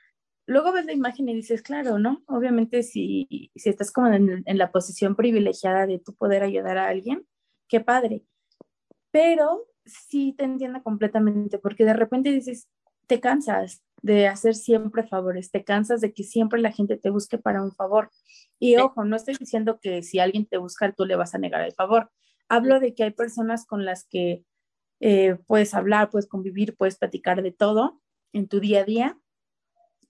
luego 0.48 0.72
ves 0.72 0.86
la 0.86 0.94
imagen 0.94 1.30
y 1.30 1.36
dices, 1.36 1.62
claro, 1.62 2.00
¿no? 2.00 2.24
Obviamente 2.28 2.84
si, 2.84 3.52
si 3.56 3.70
estás 3.70 3.92
como 3.92 4.08
en, 4.08 4.44
en 4.46 4.58
la 4.58 4.72
posición 4.72 5.16
privilegiada 5.16 5.88
de 5.88 6.00
tú 6.00 6.16
poder 6.16 6.44
ayudar 6.44 6.78
a 6.78 6.88
alguien, 6.88 7.26
qué 7.68 7.82
padre. 7.82 8.24
Pero 9.12 9.68
sí 9.86 10.34
te 10.38 10.44
entiendo 10.44 10.82
completamente, 10.84 11.60
porque 11.60 11.86
de 11.86 11.94
repente 11.94 12.32
dices, 12.32 12.68
te 13.08 13.20
cansas 13.20 13.84
de 14.02 14.28
hacer 14.28 14.56
siempre 14.56 15.04
favores, 15.04 15.52
te 15.52 15.64
cansas 15.64 16.02
de 16.02 16.14
que 16.14 16.24
siempre 16.24 16.62
la 16.62 16.72
gente 16.72 16.98
te 16.98 17.10
busque 17.10 17.38
para 17.38 17.64
un 17.64 17.72
favor. 17.72 18.12
Y 18.60 18.78
ojo, 18.78 19.04
no 19.04 19.16
estoy 19.16 19.36
diciendo 19.36 19.80
que 19.82 20.04
si 20.04 20.20
alguien 20.20 20.46
te 20.46 20.58
busca, 20.58 20.92
tú 20.92 21.06
le 21.06 21.16
vas 21.16 21.34
a 21.34 21.40
negar 21.40 21.62
el 21.62 21.74
favor. 21.74 22.12
Hablo 22.48 22.80
de 22.80 22.94
que 22.94 23.04
hay 23.04 23.12
personas 23.12 23.66
con 23.66 23.86
las 23.86 24.06
que 24.08 24.44
eh, 25.00 25.38
puedes 25.48 25.74
hablar, 25.74 26.10
puedes 26.10 26.28
convivir, 26.28 26.76
puedes 26.78 26.98
platicar 26.98 27.42
de 27.42 27.52
todo 27.52 28.02
en 28.36 28.48
tu 28.48 28.60
día 28.60 28.82
a 28.82 28.84
día 28.84 29.18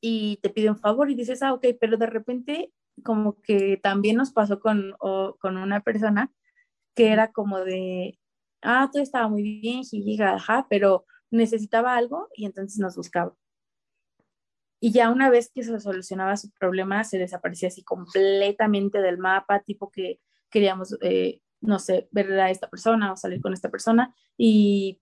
y 0.01 0.38
te 0.41 0.49
pide 0.49 0.69
un 0.69 0.79
favor 0.79 1.09
y 1.09 1.15
dices, 1.15 1.43
ah, 1.43 1.53
ok, 1.53 1.67
pero 1.79 1.97
de 1.97 2.07
repente 2.07 2.73
como 3.03 3.39
que 3.41 3.77
también 3.77 4.17
nos 4.17 4.31
pasó 4.31 4.59
con, 4.59 4.93
con 4.99 5.57
una 5.57 5.81
persona 5.81 6.31
que 6.95 7.11
era 7.11 7.31
como 7.31 7.59
de, 7.59 8.17
ah, 8.61 8.89
todo 8.91 9.03
estaba 9.03 9.27
muy 9.27 9.43
bien, 9.43 9.83
ajá, 10.21 10.65
pero 10.69 11.05
necesitaba 11.29 11.95
algo 11.95 12.29
y 12.35 12.45
entonces 12.45 12.79
nos 12.79 12.95
buscaba. 12.95 13.35
Y 14.79 14.91
ya 14.91 15.09
una 15.09 15.29
vez 15.29 15.51
que 15.53 15.63
se 15.63 15.79
solucionaba 15.79 16.38
su 16.38 16.51
problema, 16.51 17.03
se 17.03 17.17
desaparecía 17.17 17.67
así 17.67 17.83
completamente 17.83 19.01
del 19.01 19.17
mapa, 19.17 19.61
tipo 19.61 19.91
que 19.91 20.19
queríamos, 20.49 20.97
eh, 21.01 21.41
no 21.61 21.79
sé, 21.79 22.07
ver 22.11 22.31
a 22.39 22.49
esta 22.49 22.69
persona 22.69 23.11
o 23.11 23.17
salir 23.17 23.41
con 23.41 23.53
esta 23.53 23.69
persona 23.69 24.15
y 24.38 24.99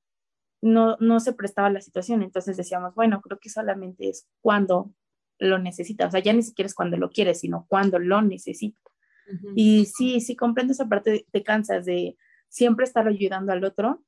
no, 0.64 0.98
no 1.00 1.20
se 1.20 1.34
prestaba 1.34 1.70
la 1.70 1.82
situación. 1.82 2.24
Entonces 2.24 2.58
decíamos, 2.58 2.96
bueno, 2.96 3.22
creo 3.22 3.40
que 3.40 3.50
solamente 3.50 4.10
es 4.10 4.28
cuando 4.42 4.94
lo 5.40 5.60
necesita. 5.60 6.08
O 6.08 6.12
sea, 6.12 6.22
ya 6.22 6.34
ni 6.34 6.44
siquiera 6.44 6.68
es 6.68 6.76
cuando 6.76 6.98
lo 6.98 7.10
quieres, 7.10 7.42
sino 7.42 7.66
cuando 7.68 8.00
lo 8.00 8.22
necesita. 8.22 8.80
Y 9.56 9.86
sí, 9.86 10.20
sí, 10.20 10.36
comprendo 10.36 10.74
esa 10.74 10.90
parte, 10.90 11.26
te 11.32 11.44
cansas 11.44 11.86
de 11.86 12.18
siempre 12.50 12.86
estar 12.86 13.08
ayudando 13.08 13.54
al 13.54 13.64
otro 13.64 14.04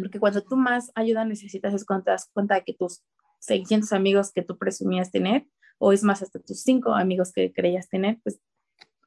porque 0.00 0.18
cuando 0.18 0.42
tú 0.42 0.56
más 0.56 0.90
ayuda 0.94 1.24
necesitas 1.24 1.74
es 1.74 1.84
cuando 1.84 2.04
te 2.04 2.10
das 2.12 2.30
cuenta 2.32 2.54
de 2.54 2.64
que 2.64 2.74
tus 2.74 3.02
600 3.40 3.92
amigos 3.92 4.32
que 4.32 4.42
tú 4.42 4.56
presumías 4.56 5.10
tener, 5.10 5.46
o 5.78 5.92
es 5.92 6.02
más, 6.02 6.22
hasta 6.22 6.38
tus 6.38 6.62
5 6.62 6.94
amigos 6.94 7.32
que 7.32 7.52
creías 7.52 7.88
tener, 7.88 8.18
pues 8.22 8.40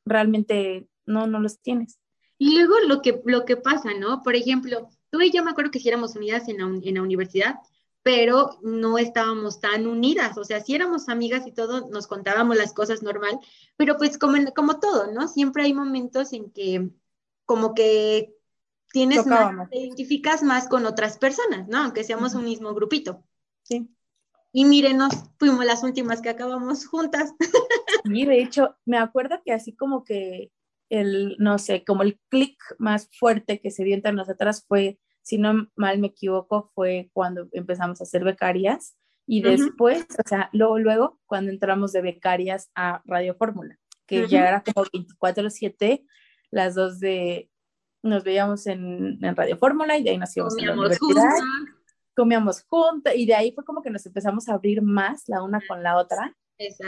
realmente 0.06 0.88
no, 1.06 1.28
no 1.28 1.39
los 1.39 1.60
tienes. 1.62 2.00
Y 2.38 2.56
luego 2.56 2.76
lo 2.88 3.02
que, 3.02 3.19
lo 3.26 3.45
que 3.45 3.58
pasa, 3.58 3.89
¿no? 4.00 4.21
Por 4.21 4.36
ejemplo, 4.36 4.89
tú 5.10 5.22
y 5.22 5.32
yo 5.32 5.43
me 5.43 5.52
acuerdo 5.52 5.72
que 5.72 5.80
sí 5.80 5.88
éramos 5.88 6.15
unidas 6.15 6.48
en 6.48 6.58
la, 6.58 6.65
en 6.65 6.96
la 6.96 7.02
universidad, 7.02 7.56
pero 8.04 8.58
no 8.62 8.98
estábamos 8.98 9.60
tan 9.60 9.86
unidas, 9.86 10.38
o 10.38 10.46
sea, 10.46 10.62
sí 10.62 10.74
éramos 10.74 11.10
amigas 11.10 11.46
y 11.46 11.52
todo, 11.52 11.89
nos 11.89 12.08
contábamos 12.08 12.56
las 12.56 12.74
cosas 12.74 13.04
normal, 13.04 13.38
pero 13.76 13.98
pues 13.98 14.17
como, 14.17 14.38
como 14.56 14.80
todo, 14.80 15.12
¿no? 15.12 15.28
Siempre 15.28 15.63
hay 15.63 15.74
momentos 15.74 16.32
en 16.32 16.52
que 16.52 16.89
como 17.46 17.74
que 17.74 18.34
tienes 18.93 19.26
más, 19.26 19.70
te 19.70 19.80
identificas 19.80 20.41
más 20.43 20.67
con 20.67 20.86
otras 20.86 21.17
personas, 21.17 21.67
¿no? 21.67 21.80
Aunque 21.80 22.04
seamos 22.04 22.34
un 22.34 22.46
mismo 22.46 22.74
grupito. 22.74 23.24
Sí. 23.63 23.89
Y 24.54 24.65
mírenos, 24.65 25.13
fuimos 25.38 25.65
las 25.65 25.84
últimas 25.84 26.22
que 26.22 26.30
acabamos 26.30 26.86
juntas. 26.86 27.34
Sí, 28.06 28.26
de 28.26 28.41
hecho, 28.41 28.76
me 28.86 28.98
acuerdo 28.98 29.41
que 29.43 29.52
así 29.52 29.76
como 29.76 30.06
que 30.06 30.52
el, 30.89 31.36
no 31.39 31.58
sé, 31.58 31.84
como 31.84 32.04
el 32.04 32.19
clic 32.30 32.58
más 32.80 33.10
fuerte 33.17 33.60
que 33.60 33.71
se 33.71 33.84
dio 33.84 33.95
entre 33.95 34.13
nosotras 34.13 34.65
fue, 34.67 35.00
si 35.21 35.38
no 35.38 35.67
mal 35.76 36.00
me 36.00 36.08
equivoco, 36.08 36.71
fue 36.73 37.10
cuando 37.13 37.47
empezamos 37.52 38.02
a 38.02 38.06
ser 38.06 38.23
becarias 38.23 38.97
y 39.26 39.41
después, 39.41 40.06
o 40.23 40.28
sea, 40.28 40.50
luego, 40.54 40.80
luego, 40.80 41.19
cuando 41.26 41.52
entramos 41.52 41.91
de 41.91 42.02
becarias 42.02 42.71
a 42.76 43.02
Radio 43.06 43.36
Fórmula, 43.36 43.78
que 44.06 44.26
ya 44.28 44.47
era 44.47 44.63
como 44.63 44.86
24-7, 44.86 46.06
las 46.50 46.76
dos 46.76 47.00
de 47.02 47.50
nos 48.04 48.23
veíamos 48.23 48.67
en, 48.67 49.19
Radio 49.36 49.58
Fórmula 49.58 49.97
y 49.97 50.04
de 50.04 50.12
ahí 50.12 50.17
nos 50.17 50.36
íbamos 50.36 50.58
a 50.58 50.65
la 50.65 50.73
universidad. 50.73 51.30
Comíamos 52.15 52.63
juntas 52.63 53.13
y 53.15 53.26
de 53.26 53.36
ahí 53.36 53.52
fue 53.52 53.65
como 53.65 53.82
que 53.82 53.89
nos 53.89 54.06
empezamos 54.06 54.47
a 54.47 54.54
abrir 54.54 54.82
más 54.82 55.23
la 55.28 55.43
una 55.43 55.60
con 55.67 55.84
la 55.84 55.97
otra. 55.97 56.36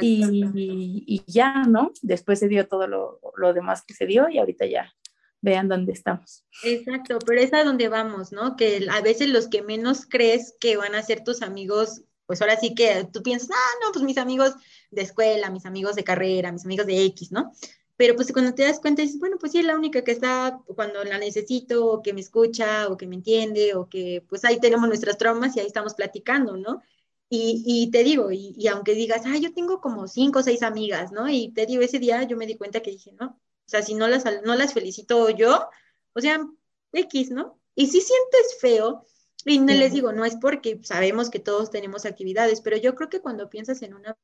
Y, 0.02 1.04
y, 1.06 1.24
ya, 1.28 1.64
¿no? 1.64 1.92
Después 2.02 2.40
se 2.40 2.48
dio 2.48 2.68
todo 2.68 2.88
lo, 2.88 3.20
lo, 3.38 3.54
demás 3.54 3.84
que 3.84 3.94
se 3.94 4.08
dio 4.08 4.28
y 4.28 4.40
ahorita 4.40 4.66
ya 4.66 4.94
vean 5.42 5.68
dónde 5.68 5.94
estamos. 5.94 6.44
Exacto, 6.64 7.20
pero 7.26 7.40
es 7.40 7.54
a 7.54 7.64
donde 7.64 7.88
vamos, 7.88 8.32
¿no? 8.32 8.56
Que 8.56 8.88
a 8.90 9.02
veces 9.02 9.30
los 9.30 9.48
que 9.48 9.62
menos 9.62 10.06
crees 10.08 10.56
que 10.60 10.76
van 10.78 10.96
a 10.96 11.04
ser 11.04 11.24
tus 11.24 11.42
amigos, 11.42 12.02
pues 12.26 12.42
ahora 12.42 12.58
sí 12.58 12.74
que 12.74 13.08
tú 13.12 13.22
piensas, 13.22 13.52
ah, 13.52 13.78
no, 13.84 13.92
pues 13.92 14.04
mis 14.04 14.18
amigos 14.18 14.56
de 14.92 15.04
escuela, 15.04 15.52
mis 15.52 15.66
amigos 15.66 15.96
de 15.96 16.04
carrera, 16.04 16.52
mis 16.52 16.66
amigos 16.66 16.88
de 16.88 17.06
X, 17.06 17.32
¿no? 17.32 17.52
Pero 17.96 18.16
pues 18.16 18.32
cuando 18.32 18.54
te 18.54 18.64
das 18.64 18.80
cuenta 18.80 19.02
dices, 19.02 19.20
bueno, 19.20 19.38
pues 19.40 19.52
sí 19.52 19.60
es 19.60 19.66
la 19.66 19.76
única 19.76 20.04
que 20.04 20.12
está 20.12 20.60
cuando 20.76 21.04
la 21.04 21.18
necesito, 21.18 21.86
o 21.86 22.02
que 22.02 22.14
me 22.14 22.22
escucha, 22.22 22.88
o 22.88 22.98
que 22.98 23.06
me 23.06 23.16
entiende, 23.16 23.76
o 23.76 23.90
que 23.90 24.24
pues 24.30 24.46
ahí 24.46 24.60
tenemos 24.60 24.88
nuestras 24.88 25.18
traumas 25.18 25.56
y 25.56 25.60
ahí 25.60 25.68
estamos 25.68 25.94
platicando, 25.94 26.58
¿no? 26.58 26.82
Y, 27.30 27.63
y 27.65 27.92
te 27.92 28.04
digo, 28.04 28.32
y, 28.32 28.56
y, 28.58 28.68
aunque 28.68 28.96
digas, 28.96 29.22
ah, 29.26 29.38
yo 29.38 29.54
tengo 29.54 29.82
como 29.82 30.08
cinco 30.08 30.39
o 30.39 30.44
seis 30.44 30.63
amigas, 30.63 31.12
¿no? 31.12 31.30
Y 31.30 31.52
te 31.52 31.65
digo, 31.68 31.84
ese 31.84 32.00
día 32.00 32.24
yo 32.24 32.38
me 32.38 32.48
di 32.48 32.58
cuenta 32.58 32.82
que 32.82 32.92
dije, 32.92 33.13
no, 33.20 33.28
o 33.28 33.70
sea, 33.70 33.84
si 33.84 33.94
no 33.94 34.08
las, 34.08 34.24
no 34.44 34.56
las 34.56 34.74
felicito 34.74 35.30
yo, 35.30 35.70
o 36.13 36.22
sea, 36.22 36.44
X, 36.92 37.30
¿no? 37.30 37.60
Y 37.76 37.88
si 37.88 38.02
sientes 38.02 38.58
feo, 38.60 39.06
y 39.46 39.60
no 39.60 39.74
les 39.74 39.94
digo, 39.94 40.12
no 40.12 40.26
es 40.26 40.36
porque 40.38 40.80
sabemos 40.84 41.30
que 41.30 41.39
todos 41.39 41.70
tenemos 41.70 42.06
actividades, 42.06 42.62
pero 42.62 42.78
yo 42.78 42.96
creo 42.96 43.10
que 43.10 43.22
cuando 43.22 43.50
piensas 43.50 43.82
en 43.84 43.94
una 43.94 44.18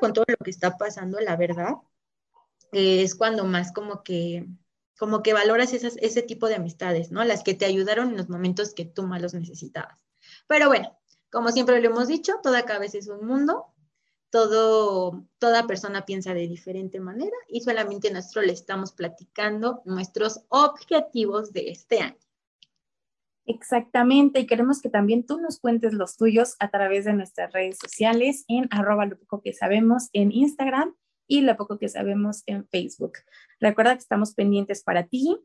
con 0.00 0.12
todo 0.12 0.24
lo 0.28 0.36
que 0.42 0.50
está 0.50 0.76
pasando, 0.76 1.20
la 1.20 1.36
verdad, 1.36 1.74
es 2.72 3.14
cuando 3.14 3.44
más 3.44 3.72
como 3.72 4.02
que, 4.02 4.46
como 4.98 5.22
que 5.22 5.34
valoras 5.34 5.72
esas, 5.72 5.96
ese 5.98 6.22
tipo 6.22 6.48
de 6.48 6.56
amistades, 6.56 7.10
¿no? 7.10 7.22
Las 7.24 7.42
que 7.42 7.54
te 7.54 7.66
ayudaron 7.66 8.10
en 8.10 8.16
los 8.16 8.28
momentos 8.28 8.74
que 8.74 8.84
tú 8.84 9.02
más 9.04 9.22
los 9.22 9.34
necesitabas. 9.34 10.05
Pero 10.46 10.68
bueno, 10.68 10.96
como 11.30 11.50
siempre 11.50 11.80
lo 11.80 11.90
hemos 11.90 12.08
dicho, 12.08 12.34
toda 12.42 12.64
cabeza 12.64 12.98
es 12.98 13.08
un 13.08 13.26
mundo, 13.26 13.66
todo, 14.30 15.24
toda 15.38 15.66
persona 15.66 16.04
piensa 16.04 16.34
de 16.34 16.48
diferente 16.48 17.00
manera 17.00 17.36
y 17.48 17.60
solamente 17.60 18.10
nosotros 18.10 18.46
le 18.46 18.52
estamos 18.52 18.92
platicando 18.92 19.82
nuestros 19.84 20.40
objetivos 20.48 21.52
de 21.52 21.70
este 21.70 22.00
año. 22.00 22.18
Exactamente, 23.48 24.40
y 24.40 24.46
queremos 24.46 24.82
que 24.82 24.88
también 24.88 25.24
tú 25.24 25.40
nos 25.40 25.60
cuentes 25.60 25.92
los 25.92 26.16
tuyos 26.16 26.56
a 26.58 26.68
través 26.68 27.04
de 27.04 27.12
nuestras 27.12 27.52
redes 27.52 27.78
sociales 27.78 28.44
en 28.48 28.66
arroba 28.72 29.06
lo 29.06 29.16
poco 29.18 29.40
que 29.40 29.52
sabemos 29.52 30.08
en 30.12 30.32
Instagram 30.32 30.96
y 31.28 31.42
lo 31.42 31.56
poco 31.56 31.78
que 31.78 31.88
sabemos 31.88 32.42
en 32.46 32.66
Facebook. 32.66 33.12
Recuerda 33.60 33.94
que 33.94 34.00
estamos 34.00 34.34
pendientes 34.34 34.82
para 34.82 35.06
ti. 35.06 35.36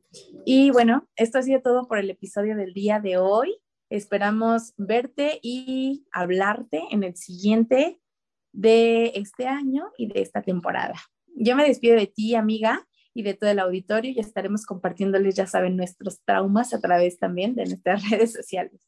Y 0.45 0.71
bueno, 0.71 1.07
esto 1.15 1.37
ha 1.37 1.43
sido 1.43 1.61
todo 1.61 1.87
por 1.87 1.99
el 1.99 2.09
episodio 2.09 2.55
del 2.55 2.73
día 2.73 2.99
de 2.99 3.17
hoy. 3.17 3.57
Esperamos 3.91 4.73
verte 4.77 5.41
y 5.43 6.07
hablarte 6.13 6.81
en 6.91 7.03
el 7.03 7.17
siguiente 7.17 7.99
de 8.53 9.11
este 9.15 9.47
año 9.47 9.91
y 9.97 10.07
de 10.07 10.21
esta 10.21 10.41
temporada. 10.41 10.95
Yo 11.35 11.57
me 11.57 11.67
despido 11.67 11.97
de 11.97 12.07
ti, 12.07 12.35
amiga, 12.35 12.87
y 13.13 13.23
de 13.23 13.33
todo 13.33 13.49
el 13.49 13.59
auditorio 13.59 14.11
y 14.11 14.19
estaremos 14.19 14.65
compartiéndoles, 14.65 15.35
ya 15.35 15.45
saben, 15.45 15.75
nuestros 15.75 16.21
traumas 16.23 16.73
a 16.73 16.79
través 16.79 17.19
también 17.19 17.53
de 17.53 17.65
nuestras 17.65 18.01
redes 18.09 18.31
sociales. 18.31 18.79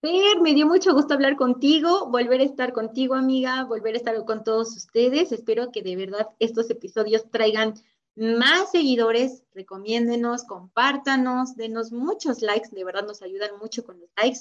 Fer, 0.00 0.40
me 0.40 0.52
dio 0.52 0.66
mucho 0.66 0.92
gusto 0.92 1.14
hablar 1.14 1.36
contigo, 1.36 2.10
volver 2.10 2.40
a 2.40 2.44
estar 2.44 2.72
contigo, 2.72 3.14
amiga, 3.14 3.62
volver 3.64 3.94
a 3.94 3.98
estar 3.98 4.16
con 4.24 4.42
todos 4.42 4.76
ustedes. 4.76 5.30
Espero 5.30 5.70
que 5.70 5.82
de 5.82 5.94
verdad 5.94 6.26
estos 6.40 6.70
episodios 6.70 7.30
traigan 7.30 7.74
más 8.16 8.70
seguidores. 8.70 9.42
Recomiéndenos, 9.54 10.44
compártanos, 10.44 11.56
denos 11.56 11.92
muchos 11.92 12.42
likes, 12.42 12.70
de 12.70 12.84
verdad 12.84 13.06
nos 13.06 13.22
ayudan 13.22 13.58
mucho 13.58 13.84
con 13.84 14.00
los 14.00 14.10
likes. 14.16 14.40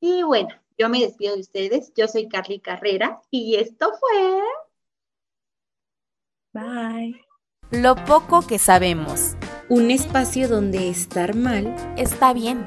Y 0.00 0.22
bueno, 0.22 0.50
yo 0.76 0.88
me 0.88 1.00
despido 1.00 1.34
de 1.34 1.40
ustedes. 1.40 1.92
Yo 1.96 2.06
soy 2.08 2.28
Carly 2.28 2.60
Carrera 2.60 3.20
y 3.30 3.56
esto 3.56 3.90
fue. 3.98 4.42
Bye. 6.52 7.24
Lo 7.70 7.96
poco 8.04 8.46
que 8.46 8.58
sabemos. 8.58 9.36
Un 9.68 9.90
espacio 9.90 10.48
donde 10.48 10.88
estar 10.88 11.34
mal 11.34 11.74
está 11.98 12.32
bien. 12.32 12.64